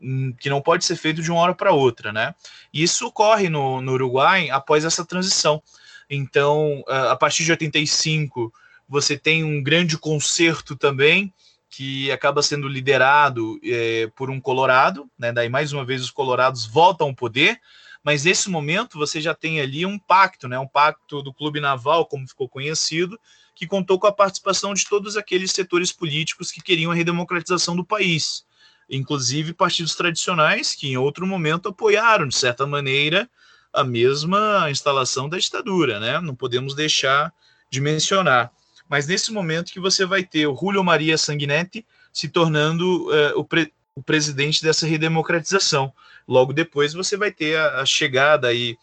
[0.03, 2.35] Hum, que não pode ser feito de uma hora para outra, né?
[2.74, 5.62] Isso ocorre no, no Uruguai após essa transição.
[6.11, 8.53] Então, a partir de 85,
[8.89, 11.32] você tem um grande concerto também
[11.70, 15.32] que acaba sendo liderado é, por um Colorado, né?
[15.32, 17.61] Daí mais uma vez os Colorados voltam ao poder,
[18.03, 20.59] mas nesse momento você já tem ali um pacto, né?
[20.59, 23.19] Um pacto do Clube Naval, como ficou conhecido,
[23.55, 27.85] que contou com a participação de todos aqueles setores políticos que queriam a redemocratização do
[27.85, 28.45] país,
[28.91, 33.31] inclusive partidos tradicionais que em outro momento apoiaram de certa maneira
[33.73, 36.20] a mesma instalação da ditadura, né?
[36.20, 37.33] Não podemos deixar
[37.70, 38.53] de mencionar.
[38.89, 43.45] Mas nesse momento que você vai ter o Julio Maria Sanguinetti se tornando uh, o,
[43.45, 45.93] pre o, presidente dessa redemocratização.
[46.27, 48.77] Logo depois você vai ter a, a chegada aí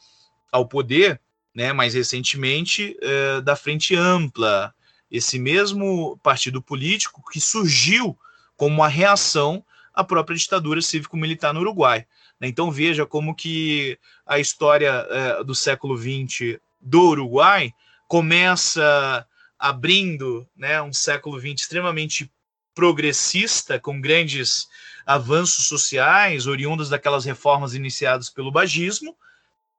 [0.52, 1.20] ao poder,
[1.54, 4.74] né, mais recentemente, uh, da Frente Ampla,
[5.12, 8.18] esse mesmo partido político que surgiu
[8.56, 9.64] como uma reação
[9.94, 12.06] à própria ditadura cívico-militar no Uruguai.
[12.42, 15.06] Então veja como que a história
[15.40, 17.74] uh, do século XX do Uruguai
[18.08, 19.26] começa
[19.58, 22.32] abrindo né, um século XX extremamente
[22.74, 24.70] progressista, com grandes
[25.06, 29.16] avanços sociais, oriundos daquelas reformas iniciadas pelo bagismo,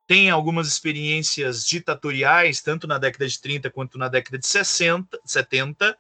[0.07, 5.97] tem algumas experiências ditatoriais, tanto na década de 30 quanto na década de 60, 70,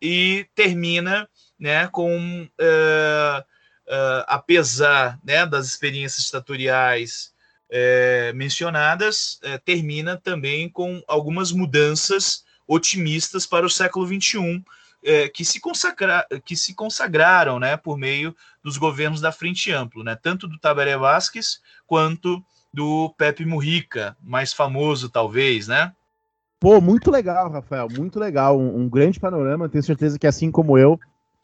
[0.00, 7.32] e termina né, com, uh, uh, apesar né, das experiências ditatoriais
[7.70, 14.64] uh, mencionadas, termina também com algumas mudanças otimistas para o século XXI,
[15.04, 20.02] é, que, se consagra, que se consagraram né, por meio dos governos da Frente Amplo,
[20.02, 22.42] né, tanto do Tabaré Vázquez quanto
[22.72, 25.92] do Pepe Mujica, mais famoso talvez, né?
[26.58, 30.78] Pô, muito legal, Rafael, muito legal, um, um grande panorama, tenho certeza que assim como
[30.78, 30.98] eu,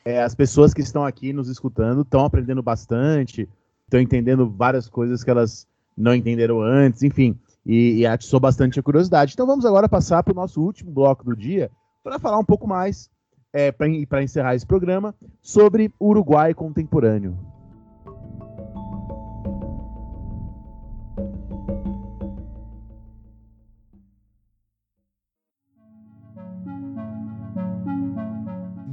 [0.04, 3.48] é, as pessoas que estão aqui nos escutando estão aprendendo bastante,
[3.84, 5.66] estão entendendo várias coisas que elas
[5.96, 9.34] não entenderam antes, enfim e, e atiçou bastante a curiosidade.
[9.34, 11.70] Então vamos agora passar para o nosso último bloco do dia
[12.02, 13.10] para falar um pouco mais,
[13.52, 17.36] é, para encerrar esse programa, sobre Uruguai contemporâneo.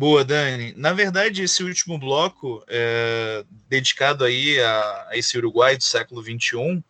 [0.06, 0.74] Boa, Dani.
[0.78, 6.84] Na verdade, esse último bloco, é, dedicado aí a, a, esse Uruguai do século XXI,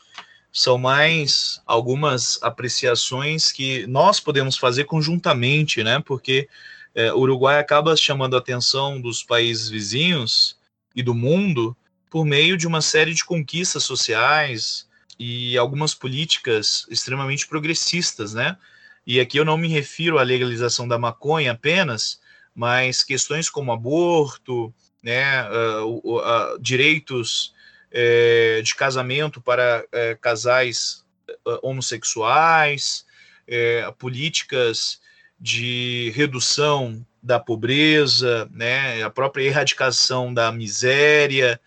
[0.51, 6.01] são mais algumas apreciações que nós podemos fazer conjuntamente, né?
[6.05, 6.49] Porque
[6.95, 10.57] é, o Uruguai acaba chamando a atenção dos países vizinhos
[10.95, 11.75] e do mundo
[12.09, 14.87] por meio de uma série de conquistas sociais
[15.19, 18.57] e algumas políticas extremamente progressistas, né?
[19.05, 22.19] E aqui eu não me refiro à legalização da maconha apenas,
[22.55, 24.73] mas questões como aborto,
[25.03, 27.53] né, uh, uh, uh, direitos
[27.91, 33.05] é, de casamento para é, casais é, homossexuais,
[33.47, 34.99] é, políticas
[35.39, 41.59] de redução da pobreza, né, a própria erradicação da miséria,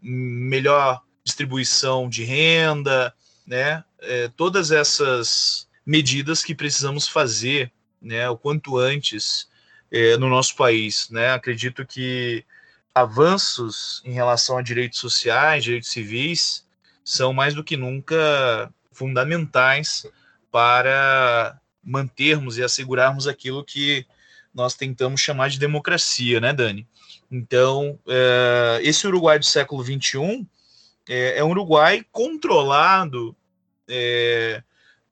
[0.00, 3.14] melhor distribuição de renda,
[3.46, 9.48] né, é, todas essas medidas que precisamos fazer, né, o quanto antes
[9.90, 12.44] é, no nosso país, né, acredito que
[12.94, 16.66] avanços em relação a direitos sociais, direitos civis,
[17.04, 20.06] são mais do que nunca fundamentais
[20.50, 24.04] para mantermos e assegurarmos aquilo que
[24.52, 26.86] nós tentamos chamar de democracia, né, Dani?
[27.30, 30.46] Então, é, esse Uruguai do século XXI
[31.08, 33.36] é, é um Uruguai controlado
[33.88, 34.62] é,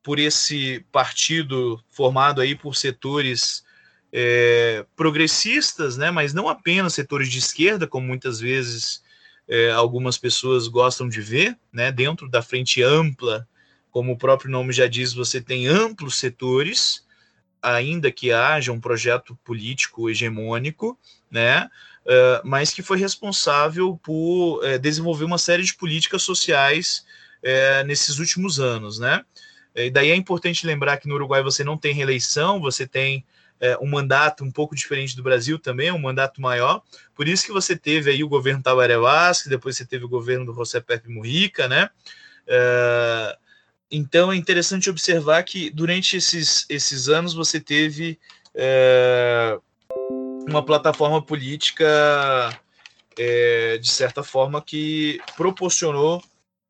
[0.03, 3.65] por esse partido formado aí por setores
[4.13, 9.03] é, progressistas, né, mas não apenas setores de esquerda, como muitas vezes
[9.49, 13.47] é, algumas pessoas gostam de ver, né, dentro da frente ampla,
[13.95, 17.07] como o próprio nome já diz, você tem amplos setores,
[17.63, 20.99] ainda que haja um projeto político hegemônico,
[21.31, 21.71] né,
[22.05, 27.07] uh, mas que foi responsável por uh, desenvolver uma série de políticas sociais
[27.39, 29.25] uh, nesses últimos anos, né.
[29.77, 33.25] E daí é importante lembrar que no Uruguai você não tem reeleição, você tem
[33.81, 36.83] um mandato um pouco diferente do Brasil também, um mandato maior.
[37.15, 40.45] Por isso que você teve aí o governo Tabaré Vázquez, depois você teve o governo
[40.45, 41.89] do José Pepe Mujica, né?
[42.47, 43.39] É,
[43.97, 48.19] então é interessante observar que durante esses, esses anos você teve
[48.55, 49.57] é,
[50.49, 51.87] uma plataforma política,
[53.17, 56.23] é, de certa forma, que proporcionou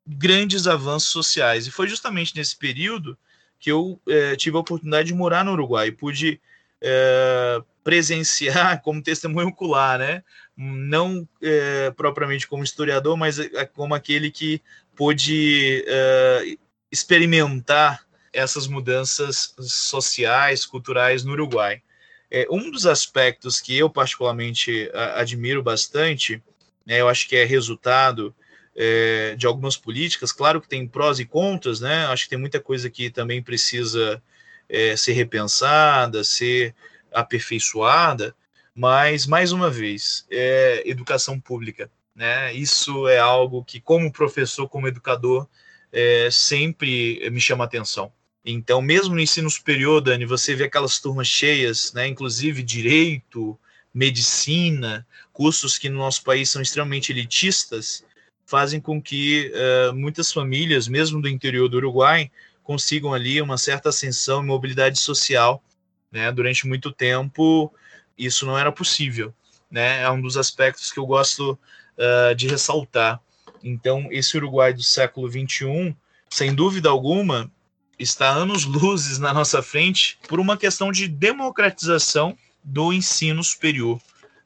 [0.05, 1.65] grandes avanços sociais.
[1.65, 3.17] E foi justamente nesse período
[3.59, 5.91] que eu é, tive a oportunidade de morar no Uruguai.
[5.91, 6.39] Pude
[6.79, 10.23] é, presenciar como testemunho ocular, né?
[10.55, 14.61] Não é, propriamente como historiador, mas é, como aquele que
[14.95, 16.57] pôde é,
[16.95, 21.81] experimentar essas mudanças sociais, culturais no Uruguai.
[22.31, 26.41] é, um dos aspectos que eu particularmente a, admiro bastante,
[26.85, 28.33] né, eu acho que é resultado
[28.75, 32.07] é, de algumas políticas, claro que tem prós e contras, né?
[32.07, 34.21] Acho que tem muita coisa que também precisa
[34.67, 36.75] é, ser repensada, ser
[37.13, 38.35] aperfeiçoada,
[38.73, 42.53] mas mais uma vez, é educação pública, né?
[42.53, 45.47] Isso é algo que, como professor, como educador,
[45.91, 48.11] é, sempre me chama atenção.
[48.45, 52.07] Então, mesmo no ensino superior, Dani, você vê aquelas turmas cheias, né?
[52.07, 53.57] Inclusive direito,
[53.93, 58.03] medicina, cursos que no nosso país são extremamente elitistas,
[58.45, 62.29] fazem com que uh, muitas famílias, mesmo do interior do Uruguai,
[62.63, 65.63] consigam ali uma certa ascensão e mobilidade social.
[66.11, 66.31] Né?
[66.31, 67.73] Durante muito tempo,
[68.17, 69.33] isso não era possível.
[69.71, 70.01] Né?
[70.01, 71.57] É um dos aspectos que eu gosto
[71.97, 73.19] uh, de ressaltar.
[73.67, 75.95] Então, esse Uruguai do século XXI,
[76.29, 77.51] sem dúvida alguma,
[77.97, 83.99] está anos luzes na nossa frente por uma questão de democratização do ensino superior.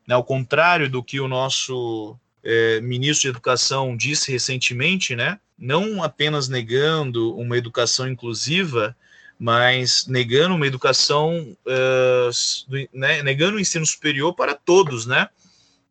[0.07, 0.15] Né?
[0.15, 5.37] Ao contrário do que o nosso é, ministro de Educação disse recentemente, né?
[5.57, 8.95] Não apenas negando uma educação inclusiva,
[9.37, 15.27] mas negando uma educação, uh, né, negando o ensino superior para todos, né?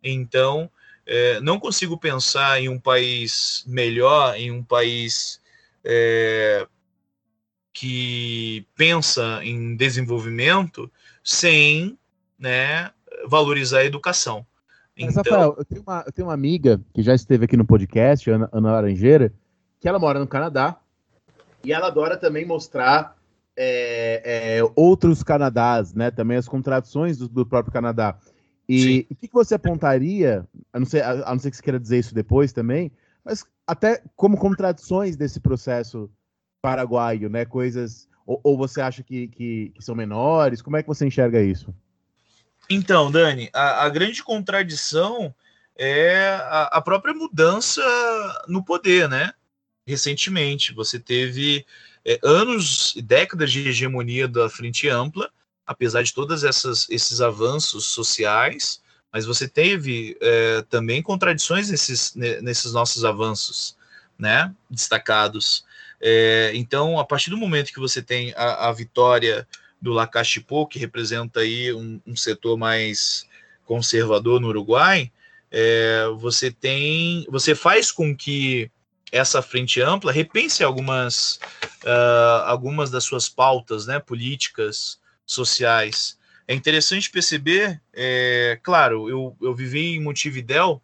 [0.02, 0.70] Então,
[1.08, 5.40] é, não consigo pensar em um país melhor, em um país
[5.82, 6.66] é,
[7.72, 10.90] que pensa em desenvolvimento
[11.24, 11.98] sem
[12.38, 12.90] né,
[13.26, 14.46] valorizar a educação.
[15.00, 15.32] Mas, então...
[15.32, 18.50] Rafael, eu tenho, uma, eu tenho uma amiga que já esteve aqui no podcast, Ana,
[18.52, 19.32] Ana Laranjeira,
[19.80, 20.78] que ela mora no Canadá
[21.64, 23.16] e ela adora também mostrar
[23.56, 26.10] é, é, outros Canadás, né?
[26.10, 28.16] Também as contradições do, do próprio Canadá.
[28.68, 31.62] E o que, que, você apontaria, a não, ser, a, a não ser que você
[31.62, 32.92] queira dizer isso depois também,
[33.24, 36.10] mas até como contradições desse processo
[36.60, 37.44] paraguaio, né?
[37.44, 38.08] Coisas.
[38.26, 40.60] Ou, ou você acha que, que, que, são menores?
[40.60, 41.74] Como é que você enxerga isso?
[42.68, 45.34] Então, Dani, a, a grande contradição
[45.74, 47.80] é a, a, própria mudança
[48.46, 49.32] no poder, né?
[49.86, 51.64] Recentemente, você teve
[52.04, 55.30] é, anos e décadas de hegemonia da Frente Ampla,
[55.68, 56.42] apesar de todos
[56.88, 58.80] esses avanços sociais,
[59.12, 63.76] mas você teve é, também contradições nesses, nesses nossos avanços,
[64.18, 64.54] né?
[64.70, 65.66] Destacados.
[66.00, 69.46] É, então, a partir do momento que você tem a, a vitória
[69.80, 73.26] do Lacachipo, que representa aí um, um, setor mais
[73.66, 75.12] conservador no Uruguai,
[75.50, 78.70] é, você tem, você faz com que
[79.12, 81.38] essa frente ampla repense algumas,
[81.84, 84.98] uh, algumas das suas pautas, né, políticas,
[85.32, 86.18] sociais.
[86.46, 90.82] É interessante perceber, é, claro, eu, eu vivi em Montevidéu,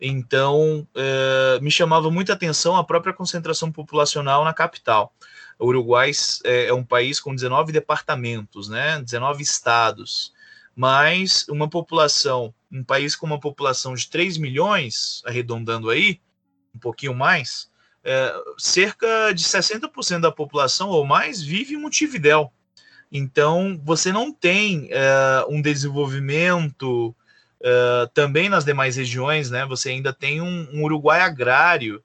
[0.00, 5.14] então é, me chamava muita atenção a própria concentração populacional na capital.
[5.58, 6.10] O Uruguai
[6.44, 9.00] é, é um país com 19 departamentos, né?
[9.00, 10.32] 19 estados,
[10.74, 16.20] mas uma população, um país com uma população de 3 milhões, arredondando aí,
[16.74, 17.70] um pouquinho mais,
[18.04, 22.52] é, cerca de 60% da população ou mais vive em Montevidéu.
[23.10, 27.14] Então, você não tem é, um desenvolvimento
[27.62, 29.64] é, também nas demais regiões, né?
[29.66, 32.02] Você ainda tem um, um Uruguai agrário,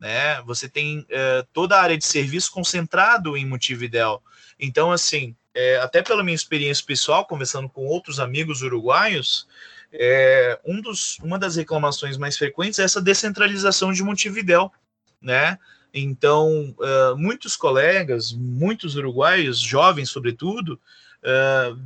[0.00, 0.40] né?
[0.42, 4.22] Você tem é, toda a área de serviço concentrado em Montevidéu.
[4.58, 9.46] Então, assim, é, até pela minha experiência pessoal, conversando com outros amigos uruguaios,
[9.92, 14.72] é, um dos, uma das reclamações mais frequentes é essa descentralização de Montevidéu,
[15.20, 15.58] né?
[15.92, 20.80] Então, uh, muitos colegas, muitos uruguaios, jovens sobretudo,
[21.22, 21.78] uh,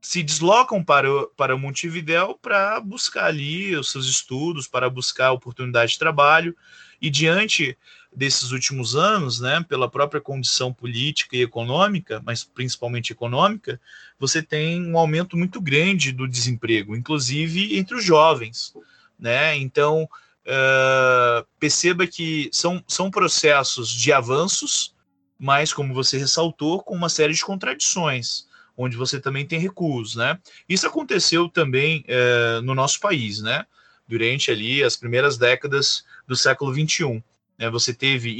[0.00, 5.98] se deslocam para, para Montevidéu para buscar ali os seus estudos, para buscar oportunidade de
[5.98, 6.54] trabalho,
[7.00, 7.76] e diante
[8.14, 13.80] desses últimos anos, né, pela própria condição política e econômica, mas principalmente econômica,
[14.18, 18.74] você tem um aumento muito grande do desemprego, inclusive entre os jovens,
[19.18, 19.56] né?
[19.56, 20.08] Então,
[20.46, 24.94] uh, perceba que são, são processos de avanços,
[25.38, 28.46] mas como você ressaltou, com uma série de contradições,
[28.76, 30.38] onde você também tem recuos, né?
[30.68, 33.64] Isso aconteceu também uh, no nosso país, né?
[34.06, 37.22] Durante ali as primeiras décadas do século XXI.
[37.58, 37.70] Né?
[37.70, 38.30] Você teve,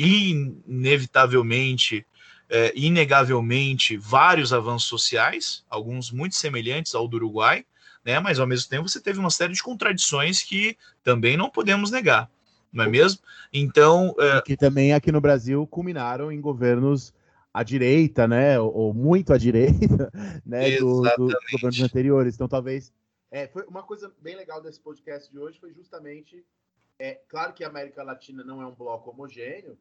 [0.66, 2.04] inevitavelmente,
[2.50, 7.64] é, inegavelmente, vários avanços sociais, alguns muito semelhantes ao do Uruguai,
[8.04, 8.20] né?
[8.20, 12.30] mas ao mesmo tempo você teve uma série de contradições que também não podemos negar,
[12.72, 13.20] não é mesmo?
[13.52, 14.14] Então.
[14.18, 14.42] É...
[14.42, 17.14] Que também aqui no Brasil culminaram em governos
[17.52, 18.58] à direita, né?
[18.58, 20.10] Ou, ou muito à direita,
[20.44, 20.76] né?
[20.78, 22.34] Do, do, dos governos anteriores.
[22.34, 22.92] Então, talvez.
[23.30, 26.44] É, foi uma coisa bem legal desse podcast de hoje foi justamente
[26.98, 29.76] é claro que a América Latina não é um bloco homogêneo,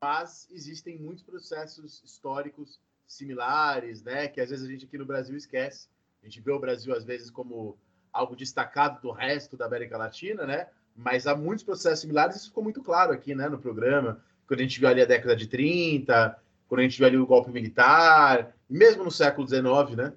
[0.00, 4.28] mas existem muitos processos históricos similares, né?
[4.28, 5.88] Que às vezes a gente aqui no Brasil esquece.
[6.28, 7.78] Gente vê o Brasil às vezes como
[8.12, 10.66] algo destacado do resto da América Latina, né?
[10.94, 14.62] Mas há muitos processos similares, isso ficou muito claro aqui, né, no programa, quando a
[14.62, 16.36] gente viu ali a década de 30,
[16.68, 20.12] quando a gente viu ali o golpe militar, mesmo no século XIX, né?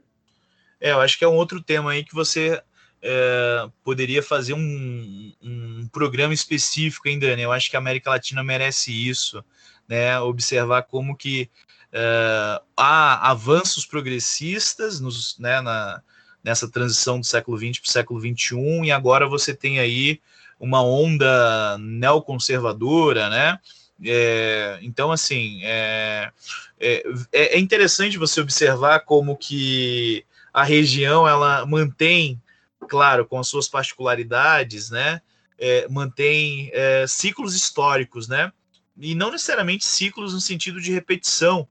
[0.81, 2.61] É, eu acho que é um outro tema aí que você
[3.01, 7.43] é, poderia fazer um, um, programa específico, hein, Dani?
[7.43, 9.45] Eu acho que a América Latina merece isso,
[9.87, 10.19] né?
[10.19, 11.49] Observar como que
[11.91, 16.01] é, há avanços progressistas nos, né, na,
[16.43, 20.19] nessa transição do século XX para o século XXI, e agora você tem aí
[20.59, 23.59] uma onda neoconservadora, né?
[24.03, 26.31] É, então, assim, é,
[26.79, 32.41] é, é, interessante você observar como que a região ela mantém,
[32.87, 35.21] claro, com as suas particularidades, né?
[35.57, 38.51] É, mantém é, ciclos históricos, né?
[38.97, 41.67] E não necessariamente ciclos no sentido de repetição,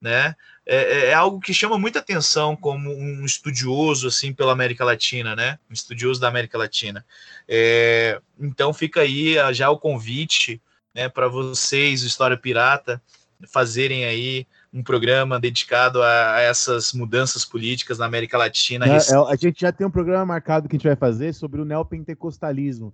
[0.00, 0.34] né?
[0.64, 5.36] É, é, é, algo que chama muita atenção como um estudioso assim pela América Latina,
[5.36, 5.58] né?
[5.70, 7.04] Um estudioso da América Latina.
[7.48, 10.60] É, então fica aí já o convite,
[10.94, 13.00] né, para vocês, História Pirata,
[13.46, 18.86] fazerem aí um programa dedicado a, a essas mudanças políticas na América Latina.
[18.86, 21.60] É, é, a gente já tem um programa marcado que a gente vai fazer sobre
[21.60, 22.92] o neopentecostalismo.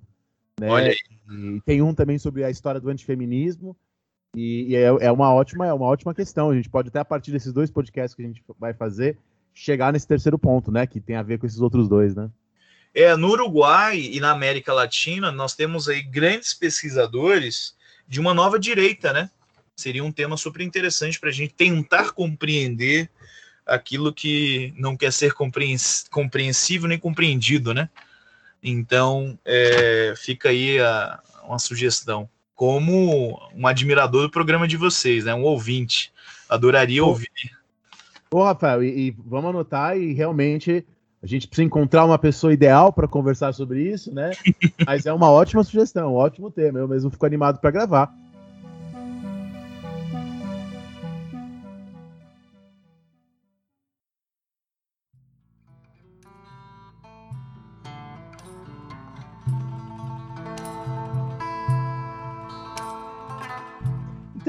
[0.61, 0.69] Né?
[0.69, 1.57] Olha aí.
[1.57, 3.77] E tem um também sobre a história do antifeminismo
[4.35, 6.51] e, e é, é, uma ótima, é uma ótima questão.
[6.51, 9.19] A gente pode até a partir desses dois podcasts que a gente vai fazer
[9.55, 10.87] chegar nesse terceiro ponto, né?
[10.87, 12.31] Que tem a ver com esses outros dois, né?
[12.95, 17.75] É, no Uruguai e na América Latina, nós temos aí grandes pesquisadores
[18.07, 19.31] de uma nova direita, né?
[19.77, 23.11] Seria um tema super interessante para a gente tentar compreender
[23.65, 25.35] aquilo que não quer ser
[26.11, 27.89] compreensível nem compreendido, né?
[28.63, 32.29] Então, é, fica aí a, uma sugestão
[32.63, 35.35] como um admirador do programa de vocês, né?
[35.35, 36.13] Um ouvinte.
[36.49, 37.29] Adoraria ouvir.
[38.31, 40.87] Ô, Rafael, e, e vamos anotar e realmente
[41.21, 44.31] a gente precisa encontrar uma pessoa ideal para conversar sobre isso, né?
[44.87, 46.79] Mas é uma ótima sugestão, um ótimo tema.
[46.79, 48.15] Eu mesmo fico animado para gravar.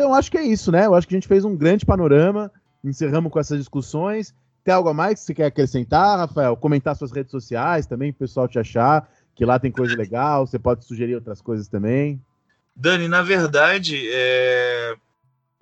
[0.04, 0.86] Então, acho que é isso, né?
[0.86, 2.52] Eu acho que a gente fez um grande panorama,
[2.84, 4.36] encerramos com essas discussões.
[4.62, 6.58] Tem algo a mais que você quer acrescentar, Rafael?
[6.58, 10.60] Comentar suas redes sociais também, o pessoal te achar, que lá tem coisa legal, você
[10.60, 12.22] pode sugerir outras coisas também.
[12.76, 14.94] Dani, na verdade, é...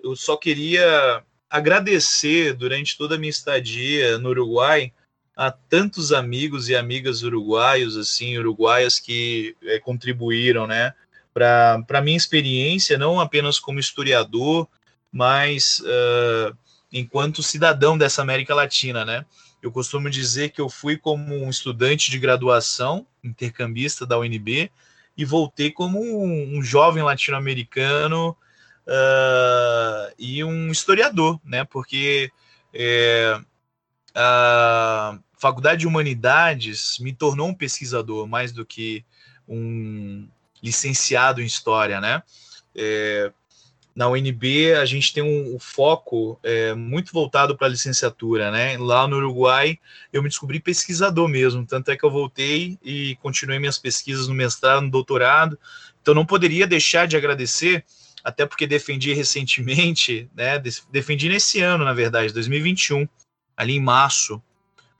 [0.02, 4.92] eu só queria agradecer durante toda a minha estadia no Uruguai
[5.36, 10.92] a tantos amigos e amigas uruguaios, assim, uruguaias que é, contribuíram, né,
[11.32, 14.68] para a minha experiência, não apenas como historiador,
[15.10, 16.56] mas uh,
[16.92, 19.24] enquanto cidadão dessa América Latina, né?
[19.62, 24.70] Eu costumo dizer que eu fui como um estudante de graduação, intercambista da UNB,
[25.16, 28.36] e voltei como um, um jovem latino-americano
[28.86, 31.64] uh, e um historiador, né?
[31.64, 32.30] Porque
[32.74, 33.38] é,
[34.14, 39.04] a Faculdade de Humanidades me tornou um pesquisador mais do que
[39.46, 40.28] um
[40.62, 42.22] licenciado em História, né?
[42.74, 43.32] É,
[43.94, 48.78] na UNB a gente tem um, um foco é, muito voltado para a licenciatura, né?
[48.78, 49.78] Lá no Uruguai
[50.12, 54.34] eu me descobri pesquisador mesmo, tanto é que eu voltei e continuei minhas pesquisas no
[54.34, 55.58] mestrado, no doutorado.
[56.00, 57.84] Então não poderia deixar de agradecer,
[58.24, 60.58] até porque defendi recentemente, né?
[60.90, 63.06] Defendi nesse ano, na verdade, 2021,
[63.54, 64.42] ali em março,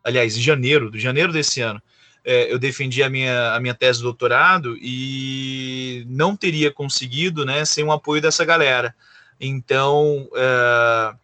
[0.05, 1.83] aliás, em janeiro, de janeiro desse ano
[2.25, 7.85] eu defendi a minha, a minha tese de doutorado e não teria conseguido né, sem
[7.85, 8.95] o apoio dessa galera.
[9.41, 11.15] Então, é,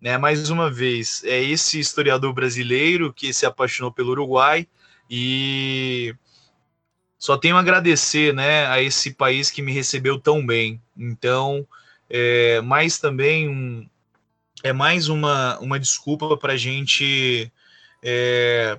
[0.00, 4.66] né, mais uma vez, é esse historiador brasileiro que se apaixonou pelo Uruguai
[5.08, 6.14] e
[7.18, 10.80] só tenho a agradecer né, a esse país que me recebeu tão bem.
[10.96, 11.66] Então,
[12.10, 13.88] é, mais também um,
[14.62, 17.50] é mais uma, uma desculpa para a gente
[18.02, 18.78] é,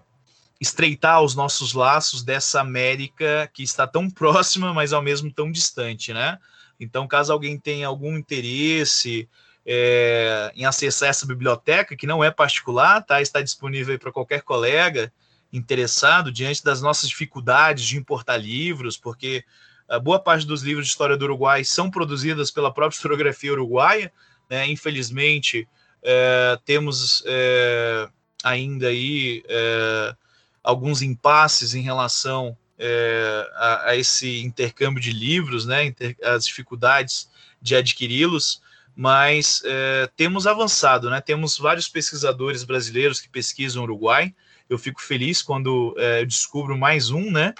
[0.59, 6.13] estreitar os nossos laços dessa América que está tão próxima, mas ao mesmo tão distante,
[6.13, 6.37] né?
[6.79, 9.27] Então, caso alguém tenha algum interesse
[9.65, 13.21] é, em acessar essa biblioteca, que não é particular, tá?
[13.21, 15.11] Está disponível para qualquer colega
[15.51, 19.43] interessado diante das nossas dificuldades de importar livros, porque
[19.87, 24.11] a boa parte dos livros de história do Uruguai são produzidas pela própria historiografia uruguaia,
[24.49, 24.67] né?
[24.67, 25.67] Infelizmente,
[26.01, 28.07] é, temos é,
[28.43, 30.15] ainda aí é,
[30.63, 37.29] alguns impasses em relação é, a, a, esse intercâmbio de livros, né, inter, as dificuldades
[37.61, 38.61] de adquiri-los,
[38.95, 44.33] mas é, temos avançado, né, temos vários pesquisadores brasileiros que pesquisam o Uruguai,
[44.69, 47.55] Eu fico feliz quando é, eu descubro mais um, né?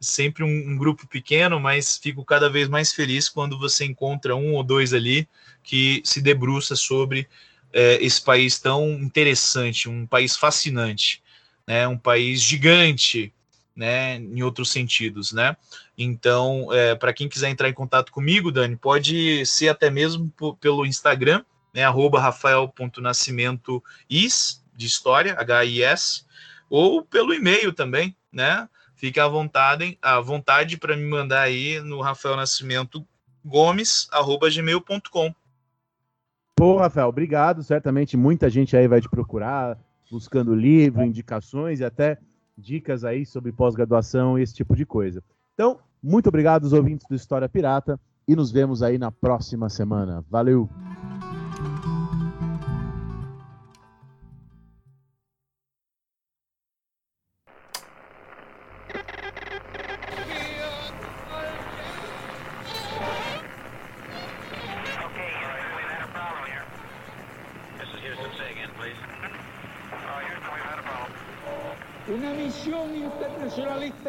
[0.00, 4.54] Sempre um, um, grupo pequeno, mas fico cada vez mais feliz quando você encontra um
[4.54, 5.28] ou dois ali
[5.62, 7.28] que se debruça sobre
[7.72, 11.22] é, esse país tão interessante, um país fascinante,
[11.68, 11.86] né?
[11.86, 13.30] Um país gigante,
[13.76, 15.54] né, em outros sentidos, né?
[15.96, 20.86] Então, é, para quem quiser entrar em contato comigo, Dani, pode ser até mesmo pelo
[20.86, 26.24] Instagram, né, rafael.nascimentois, de história, H-I-S,
[26.70, 28.66] ou pelo e-mail também, né?
[28.96, 33.06] Fique à vontade, à vontade para me mandar aí no Rafael Nascimento
[33.44, 35.34] Gomes, arroba gmail.com.
[36.56, 37.62] Pô, Rafael, obrigado.
[37.62, 39.78] Certamente muita gente aí vai te procurar,
[40.10, 42.18] buscando livro, indicações e até
[42.56, 45.22] dicas aí sobre pós-graduação e esse tipo de coisa.
[45.54, 50.24] Então, muito obrigado aos ouvintes do História Pirata e nos vemos aí na próxima semana.
[50.28, 50.68] Valeu!